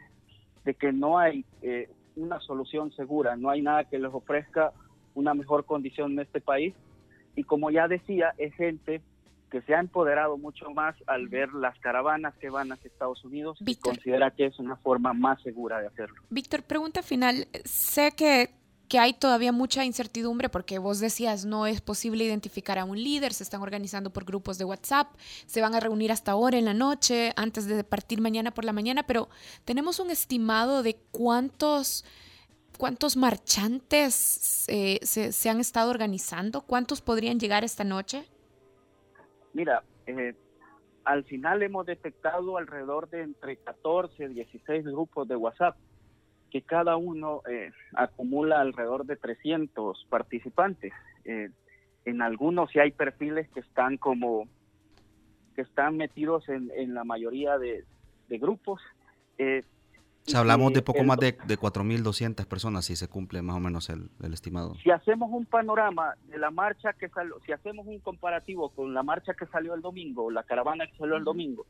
de 0.66 0.74
que 0.74 0.92
no 0.92 1.18
hay 1.18 1.46
eh, 1.62 1.90
una 2.18 2.42
solución 2.42 2.92
segura, 2.92 3.38
no 3.38 3.50
hay 3.50 3.62
nada 3.62 3.86
que 3.86 3.98
les 3.98 4.14
ofrezca 4.14 4.74
una 5.16 5.34
mejor 5.34 5.64
condición 5.64 6.12
en 6.12 6.20
este 6.20 6.42
país 6.42 6.76
y 7.38 7.44
como 7.46 7.72
ya 7.72 7.88
decía, 7.88 8.34
es 8.38 8.54
gente 8.56 9.02
que 9.50 9.62
se 9.62 9.74
ha 9.74 9.80
empoderado 9.80 10.38
mucho 10.38 10.70
más 10.72 10.98
al 11.08 11.30
ver 11.30 11.54
las 11.54 11.80
caravanas 11.80 12.36
que 12.36 12.50
van 12.50 12.74
hacia 12.74 12.90
Estados 12.90 13.24
Unidos 13.24 13.58
y 13.66 13.76
considera 13.78 14.32
que 14.32 14.48
es 14.48 14.60
una 14.60 14.76
forma 14.76 15.14
más 15.14 15.42
segura 15.42 15.80
de 15.80 15.88
hacerlo. 15.88 16.22
Víctor, 16.30 16.64
pregunta 16.64 17.02
final. 17.02 17.48
Sé 17.64 18.12
que, 18.18 18.50
que 18.90 19.00
hay 19.00 19.14
todavía 19.14 19.52
mucha 19.52 19.86
incertidumbre 19.86 20.50
porque 20.50 20.80
vos 20.80 21.00
decías 21.00 21.46
no 21.46 21.68
es 21.68 21.80
posible 21.80 22.26
identificar 22.26 22.80
a 22.80 22.86
un 22.86 23.02
líder, 23.02 23.34
se 23.34 23.44
están 23.44 23.62
organizando 23.62 24.10
por 24.10 24.26
grupos 24.26 24.58
de 24.58 24.66
WhatsApp, 24.66 25.08
se 25.46 25.62
van 25.62 25.76
a 25.76 25.80
reunir 25.80 26.12
hasta 26.12 26.32
ahora 26.32 26.58
en 26.58 26.66
la 26.66 26.74
noche, 26.74 27.32
antes 27.38 27.68
de 27.68 27.84
partir 27.84 28.20
mañana 28.20 28.52
por 28.52 28.66
la 28.66 28.74
mañana, 28.74 29.04
pero 29.04 29.30
tenemos 29.64 30.00
un 30.00 30.10
estimado 30.10 30.84
de 30.84 30.98
cuántos 31.12 32.04
¿Cuántos 32.80 33.18
marchantes 33.18 34.66
eh, 34.70 35.00
se, 35.04 35.50
han 35.50 35.60
estado 35.60 35.90
organizando? 35.90 36.62
¿Cuántos 36.62 37.02
podrían 37.02 37.38
llegar 37.38 37.66
esta 37.66 37.84
noche? 37.84 38.24
Mira, 39.52 39.84
eh, 40.08 40.34
al 41.04 41.26
final 41.26 41.62
hemos 41.62 41.86
detectado 41.86 42.58
alrededor 42.58 43.10
de 43.10 43.24
entre 43.24 43.58
14 43.58 44.24
y 44.24 44.28
16 44.34 44.86
grupos 44.86 45.28
de 45.28 45.36
WhatsApp, 45.36 45.76
que 46.50 46.62
cada 46.62 46.98
uno 46.98 47.42
eh, 47.50 47.72
acumula 47.94 48.60
alrededor 48.62 49.06
de 49.06 49.16
300 49.16 50.06
participantes. 50.10 50.94
en 52.06 52.22
algunos 52.22 52.72
sí 52.72 52.80
hay 52.80 52.92
perfiles 52.92 53.48
que 53.50 53.60
están 53.60 53.98
como 53.98 54.48
que 55.56 55.62
están 55.62 55.98
metidos 55.98 56.48
en, 56.50 56.72
en 56.76 56.94
la 56.94 57.04
mayoría 57.04 57.58
de, 57.58 57.84
de 58.30 58.38
grupos. 58.38 58.82
Eh, 59.38 59.64
sea, 60.24 60.40
hablamos 60.42 60.74
de 60.74 60.82
poco 60.82 61.00
el- 61.02 61.06
más 61.08 61.18
de, 61.20 61.34
de 61.46 61.58
4.200 61.58 62.46
personas 62.48 62.86
si 62.86 62.96
se 62.96 63.08
cumple 63.08 63.42
más 63.42 63.58
o 63.58 63.60
menos 63.60 63.90
el, 63.90 64.10
el 64.24 64.34
estimado. 64.34 64.76
Si 64.84 64.90
hacemos 64.92 65.30
un 65.32 65.46
panorama 65.46 66.16
de 66.28 66.38
la 66.38 66.50
marcha 66.52 66.94
que 66.94 67.10
salió, 67.10 67.40
si 67.46 67.52
hacemos 67.52 67.86
un 67.88 68.00
comparativo 68.00 68.70
con 68.70 68.94
la 68.94 69.04
marcha 69.04 69.34
que 69.34 69.46
salió 69.48 69.74
el 69.74 69.82
domingo, 69.82 70.32
la 70.32 70.44
caravana 70.44 70.88
que 70.88 70.96
salió 70.98 71.16
el 71.16 71.24
domingo, 71.24 71.66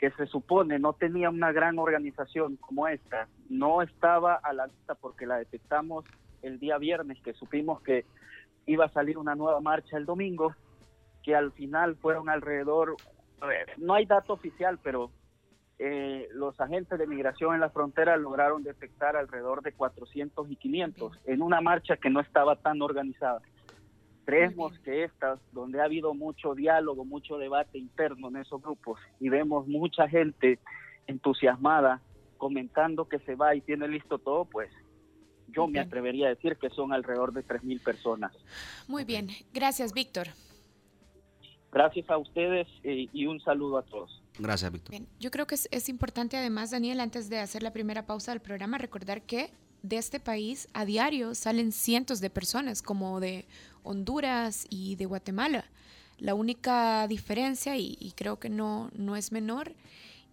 que 0.00 0.10
se 0.12 0.26
supone 0.26 0.78
no 0.78 0.94
tenía 0.94 1.28
una 1.28 1.52
gran 1.52 1.78
organización 1.78 2.56
como 2.56 2.88
esta, 2.88 3.28
no 3.50 3.82
estaba 3.82 4.34
a 4.34 4.54
la 4.54 4.66
vista 4.66 4.94
porque 4.94 5.26
la 5.26 5.36
detectamos 5.36 6.06
el 6.40 6.58
día 6.58 6.78
viernes, 6.78 7.20
que 7.22 7.34
supimos 7.34 7.82
que 7.82 8.06
iba 8.64 8.86
a 8.86 8.92
salir 8.92 9.18
una 9.18 9.34
nueva 9.34 9.60
marcha 9.60 9.98
el 9.98 10.06
domingo, 10.06 10.54
que 11.22 11.36
al 11.36 11.52
final 11.52 11.96
fueron 11.96 12.30
alrededor, 12.30 12.96
a 13.42 13.46
ver, 13.46 13.74
no 13.76 13.92
hay 13.92 14.06
dato 14.06 14.32
oficial, 14.32 14.78
pero 14.82 15.10
eh, 15.78 16.28
los 16.32 16.58
agentes 16.58 16.98
de 16.98 17.06
migración 17.06 17.54
en 17.54 17.60
la 17.60 17.68
frontera 17.68 18.16
lograron 18.16 18.62
detectar 18.62 19.16
alrededor 19.16 19.60
de 19.60 19.72
400 19.72 20.50
y 20.50 20.56
500 20.56 21.20
en 21.26 21.42
una 21.42 21.60
marcha 21.60 21.98
que 21.98 22.08
no 22.08 22.20
estaba 22.20 22.56
tan 22.56 22.80
organizada. 22.80 23.42
Creemos 24.24 24.78
que 24.80 25.04
esta, 25.04 25.38
donde 25.52 25.80
ha 25.80 25.84
habido 25.84 26.14
mucho 26.14 26.54
diálogo, 26.54 27.04
mucho 27.04 27.38
debate 27.38 27.78
interno 27.78 28.28
en 28.28 28.36
esos 28.36 28.62
grupos 28.62 29.00
y 29.18 29.28
vemos 29.28 29.66
mucha 29.66 30.08
gente 30.08 30.58
entusiasmada 31.06 32.00
comentando 32.38 33.08
que 33.08 33.18
se 33.20 33.34
va 33.34 33.54
y 33.54 33.60
tiene 33.60 33.88
listo 33.88 34.18
todo, 34.18 34.44
pues 34.44 34.70
yo 35.48 35.66
me 35.66 35.80
atrevería 35.80 36.26
a 36.26 36.30
decir 36.30 36.56
que 36.56 36.70
son 36.70 36.92
alrededor 36.92 37.32
de 37.32 37.44
3.000 37.44 37.82
personas. 37.82 38.32
Muy 38.86 39.04
bien, 39.04 39.28
gracias 39.52 39.92
Víctor. 39.92 40.28
Gracias 41.72 42.08
a 42.10 42.18
ustedes 42.18 42.66
eh, 42.82 43.08
y 43.12 43.26
un 43.26 43.40
saludo 43.40 43.78
a 43.78 43.82
todos. 43.82 44.22
Gracias, 44.38 44.72
Víctor. 44.72 44.94
Yo 45.20 45.30
creo 45.30 45.46
que 45.46 45.54
es, 45.54 45.68
es 45.70 45.88
importante 45.88 46.36
además, 46.36 46.70
Daniel, 46.70 47.00
antes 47.00 47.28
de 47.28 47.38
hacer 47.38 47.62
la 47.62 47.72
primera 47.72 48.06
pausa 48.06 48.32
del 48.32 48.40
programa, 48.40 48.78
recordar 48.78 49.22
que 49.22 49.52
de 49.82 49.98
este 49.98 50.20
país 50.20 50.68
a 50.72 50.84
diario 50.84 51.34
salen 51.34 51.72
cientos 51.72 52.20
de 52.20 52.30
personas, 52.30 52.82
como 52.82 53.20
de 53.20 53.46
Honduras 53.82 54.66
y 54.68 54.96
de 54.96 55.06
Guatemala. 55.06 55.64
La 56.18 56.34
única 56.34 57.06
diferencia, 57.08 57.76
y, 57.76 57.96
y 57.98 58.12
creo 58.12 58.38
que 58.38 58.50
no, 58.50 58.90
no 58.94 59.16
es 59.16 59.32
menor, 59.32 59.74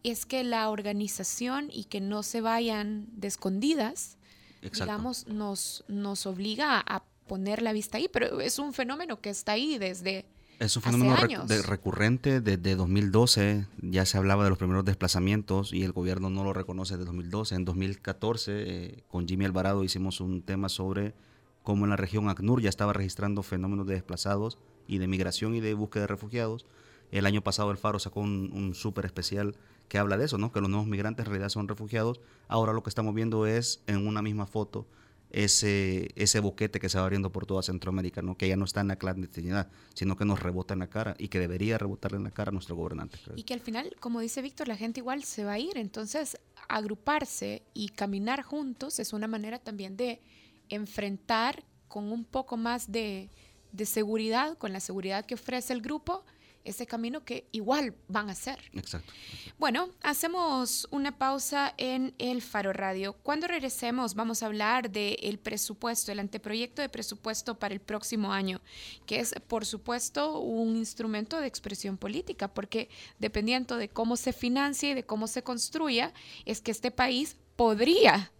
es 0.03 0.25
que 0.25 0.43
la 0.43 0.69
organización 0.69 1.69
y 1.71 1.85
que 1.85 2.01
no 2.01 2.23
se 2.23 2.41
vayan 2.41 3.07
de 3.13 3.27
escondidas, 3.27 4.17
Exacto. 4.61 4.83
digamos, 4.83 5.27
nos, 5.27 5.83
nos 5.87 6.25
obliga 6.25 6.83
a 6.85 7.03
poner 7.27 7.61
la 7.61 7.73
vista 7.73 7.97
ahí, 7.97 8.07
pero 8.11 8.39
es 8.39 8.59
un 8.59 8.73
fenómeno 8.73 9.21
que 9.21 9.29
está 9.29 9.53
ahí 9.53 9.77
desde... 9.77 10.25
Es 10.59 10.75
un 10.75 10.81
fenómeno 10.81 11.15
de- 11.47 11.61
recurrente 11.61 12.41
desde 12.41 12.75
2012. 12.75 13.67
Ya 13.81 14.05
se 14.05 14.17
hablaba 14.17 14.43
de 14.43 14.49
los 14.49 14.57
primeros 14.57 14.85
desplazamientos 14.85 15.71
y 15.71 15.83
el 15.83 15.91
gobierno 15.91 16.29
no 16.29 16.43
lo 16.43 16.53
reconoce 16.53 16.95
desde 16.95 17.05
2012. 17.05 17.55
En 17.55 17.65
2014, 17.65 18.51
eh, 18.55 19.03
con 19.07 19.27
Jimmy 19.27 19.45
Alvarado, 19.45 19.83
hicimos 19.83 20.19
un 20.19 20.41
tema 20.41 20.69
sobre 20.69 21.13
cómo 21.61 21.85
en 21.85 21.91
la 21.91 21.95
región 21.97 22.27
ACNUR 22.29 22.61
ya 22.61 22.69
estaba 22.69 22.93
registrando 22.93 23.43
fenómenos 23.43 23.85
de 23.85 23.93
desplazados 23.95 24.57
y 24.87 24.97
de 24.97 25.07
migración 25.07 25.53
y 25.53 25.59
de 25.59 25.73
búsqueda 25.75 26.01
de 26.03 26.07
refugiados. 26.07 26.65
El 27.11 27.25
año 27.25 27.41
pasado 27.43 27.69
el 27.71 27.77
Faro 27.77 27.99
sacó 27.99 28.21
un, 28.21 28.49
un 28.53 28.73
súper 28.73 29.05
especial 29.05 29.55
que 29.89 29.97
habla 29.99 30.17
de 30.17 30.25
eso, 30.25 30.37
¿no? 30.37 30.51
que 30.51 30.59
los 30.59 30.69
nuevos 30.69 30.87
migrantes 30.87 31.25
en 31.25 31.31
realidad 31.31 31.49
son 31.49 31.67
refugiados. 31.67 32.19
Ahora 32.47 32.73
lo 32.73 32.83
que 32.83 32.89
estamos 32.89 33.13
viendo 33.13 33.45
es 33.45 33.81
en 33.87 34.05
una 34.07 34.21
misma 34.21 34.45
foto 34.47 34.85
ese, 35.29 36.09
ese 36.15 36.39
boquete 36.39 36.79
que 36.79 36.89
se 36.89 36.97
va 36.97 37.03
abriendo 37.03 37.31
por 37.31 37.45
toda 37.45 37.61
Centroamérica, 37.61 38.21
¿no? 38.21 38.37
que 38.37 38.47
ya 38.47 38.55
no 38.55 38.65
está 38.65 38.81
en 38.81 38.87
la 38.89 38.95
clandestinidad, 38.95 39.69
sino 39.93 40.15
que 40.15 40.25
nos 40.25 40.41
rebota 40.41 40.73
en 40.73 40.79
la 40.79 40.87
cara 40.87 41.15
y 41.17 41.27
que 41.27 41.39
debería 41.39 41.77
rebotarle 41.77 42.17
en 42.17 42.23
la 42.23 42.31
cara 42.31 42.49
a 42.49 42.53
nuestro 42.53 42.75
gobernante. 42.75 43.17
Y 43.35 43.43
que 43.43 43.53
al 43.53 43.59
final, 43.59 43.95
como 43.99 44.19
dice 44.21 44.41
Víctor, 44.41 44.67
la 44.67 44.77
gente 44.77 44.99
igual 44.99 45.23
se 45.23 45.43
va 45.43 45.53
a 45.53 45.59
ir. 45.59 45.77
Entonces, 45.77 46.37
agruparse 46.69 47.63
y 47.73 47.89
caminar 47.89 48.41
juntos 48.41 48.99
es 48.99 49.13
una 49.13 49.27
manera 49.27 49.59
también 49.59 49.97
de 49.97 50.21
enfrentar 50.69 51.63
con 51.87 52.11
un 52.11 52.25
poco 52.25 52.57
más 52.57 52.91
de, 52.91 53.29
de 53.71 53.85
seguridad, 53.85 54.57
con 54.57 54.73
la 54.73 54.79
seguridad 54.79 55.25
que 55.25 55.35
ofrece 55.35 55.73
el 55.73 55.81
grupo, 55.81 56.25
ese 56.67 56.85
camino 56.85 57.23
que 57.23 57.47
igual 57.51 57.95
van 58.07 58.29
a 58.29 58.33
hacer. 58.33 58.59
Exacto. 58.73 59.11
Bueno, 59.57 59.89
hacemos 60.03 60.87
una 60.91 61.17
pausa 61.17 61.73
en 61.77 62.13
el 62.17 62.41
Faro 62.41 62.73
Radio. 62.73 63.13
Cuando 63.23 63.47
regresemos 63.47 64.13
vamos 64.13 64.43
a 64.43 64.47
hablar 64.47 64.91
del 64.91 65.39
presupuesto, 65.39 66.11
el 66.11 66.19
anteproyecto 66.19 66.81
de 66.81 66.89
presupuesto 66.89 67.57
para 67.57 67.73
el 67.73 67.79
próximo 67.79 68.33
año, 68.33 68.61
que 69.05 69.19
es 69.19 69.33
por 69.47 69.65
supuesto 69.65 70.39
un 70.39 70.75
instrumento 70.75 71.39
de 71.39 71.47
expresión 71.47 71.97
política, 71.97 72.47
porque 72.47 72.89
dependiendo 73.19 73.77
de 73.77 73.89
cómo 73.89 74.17
se 74.17 74.33
financie 74.33 74.91
y 74.91 74.93
de 74.93 75.05
cómo 75.05 75.27
se 75.27 75.43
construya, 75.43 76.13
es 76.45 76.61
que 76.61 76.71
este 76.71 76.91
país 76.91 77.37
podría 77.55 78.31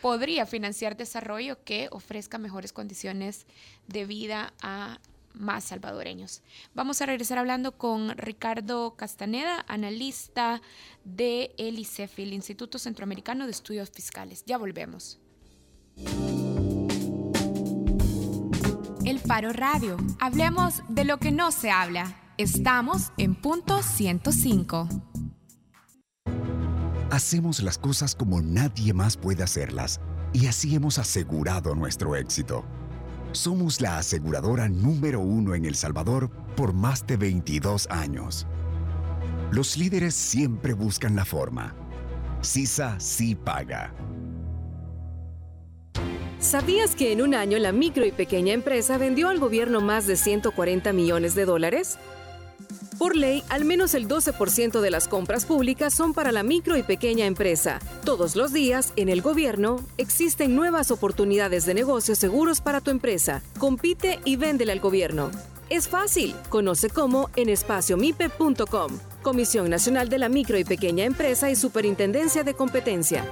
podría 0.00 0.46
financiar 0.46 0.96
desarrollo 0.96 1.62
que 1.62 1.88
ofrezca 1.90 2.38
mejores 2.38 2.72
condiciones 2.72 3.46
de 3.86 4.06
vida 4.06 4.54
a 4.62 4.98
más 5.34 5.64
salvadoreños. 5.64 6.42
Vamos 6.74 7.00
a 7.00 7.06
regresar 7.06 7.38
hablando 7.38 7.76
con 7.78 8.10
Ricardo 8.16 8.94
Castaneda, 8.96 9.64
analista 9.68 10.60
de 11.04 11.54
el 11.58 11.78
ICEFI, 11.78 12.22
el 12.22 12.32
Instituto 12.32 12.78
Centroamericano 12.78 13.46
de 13.46 13.52
Estudios 13.52 13.90
Fiscales. 13.90 14.44
Ya 14.46 14.58
volvemos. 14.58 15.20
El 19.04 19.18
Faro 19.18 19.52
Radio. 19.52 19.96
Hablemos 20.20 20.82
de 20.88 21.04
lo 21.04 21.18
que 21.18 21.32
no 21.32 21.52
se 21.52 21.70
habla. 21.70 22.16
Estamos 22.36 23.12
en 23.18 23.34
punto 23.34 23.82
105. 23.82 24.88
Hacemos 27.10 27.60
las 27.62 27.76
cosas 27.76 28.14
como 28.14 28.40
nadie 28.40 28.94
más 28.94 29.16
puede 29.16 29.42
hacerlas 29.42 30.00
y 30.32 30.46
así 30.46 30.74
hemos 30.74 30.98
asegurado 30.98 31.74
nuestro 31.74 32.14
éxito. 32.14 32.64
Somos 33.32 33.80
la 33.80 33.98
aseguradora 33.98 34.68
número 34.68 35.20
uno 35.20 35.54
en 35.54 35.64
El 35.64 35.76
Salvador 35.76 36.30
por 36.56 36.72
más 36.72 37.06
de 37.06 37.16
22 37.16 37.86
años. 37.88 38.46
Los 39.52 39.76
líderes 39.76 40.14
siempre 40.14 40.74
buscan 40.74 41.14
la 41.14 41.24
forma. 41.24 41.74
CISA 42.42 42.98
sí 42.98 43.36
paga. 43.36 43.94
¿Sabías 46.40 46.96
que 46.96 47.12
en 47.12 47.22
un 47.22 47.34
año 47.34 47.58
la 47.58 47.70
micro 47.70 48.04
y 48.04 48.12
pequeña 48.12 48.52
empresa 48.52 48.98
vendió 48.98 49.28
al 49.28 49.38
gobierno 49.38 49.80
más 49.80 50.06
de 50.06 50.16
140 50.16 50.92
millones 50.92 51.34
de 51.34 51.44
dólares? 51.44 51.98
Por 53.00 53.16
ley, 53.16 53.42
al 53.48 53.64
menos 53.64 53.94
el 53.94 54.06
12% 54.06 54.82
de 54.82 54.90
las 54.90 55.08
compras 55.08 55.46
públicas 55.46 55.94
son 55.94 56.12
para 56.12 56.32
la 56.32 56.42
micro 56.42 56.76
y 56.76 56.82
pequeña 56.82 57.24
empresa. 57.24 57.78
Todos 58.04 58.36
los 58.36 58.52
días, 58.52 58.92
en 58.96 59.08
el 59.08 59.22
gobierno, 59.22 59.82
existen 59.96 60.54
nuevas 60.54 60.90
oportunidades 60.90 61.64
de 61.64 61.72
negocios 61.72 62.18
seguros 62.18 62.60
para 62.60 62.82
tu 62.82 62.90
empresa. 62.90 63.42
Compite 63.58 64.20
y 64.26 64.36
véndele 64.36 64.72
al 64.72 64.80
gobierno. 64.80 65.30
Es 65.70 65.88
fácil. 65.88 66.34
Conoce 66.50 66.90
cómo 66.90 67.30
en 67.36 67.48
espaciomipe.com. 67.48 68.98
Comisión 69.22 69.70
Nacional 69.70 70.10
de 70.10 70.18
la 70.18 70.28
Micro 70.28 70.58
y 70.58 70.64
Pequeña 70.64 71.06
Empresa 71.06 71.50
y 71.50 71.56
Superintendencia 71.56 72.42
de 72.42 72.52
Competencia. 72.52 73.24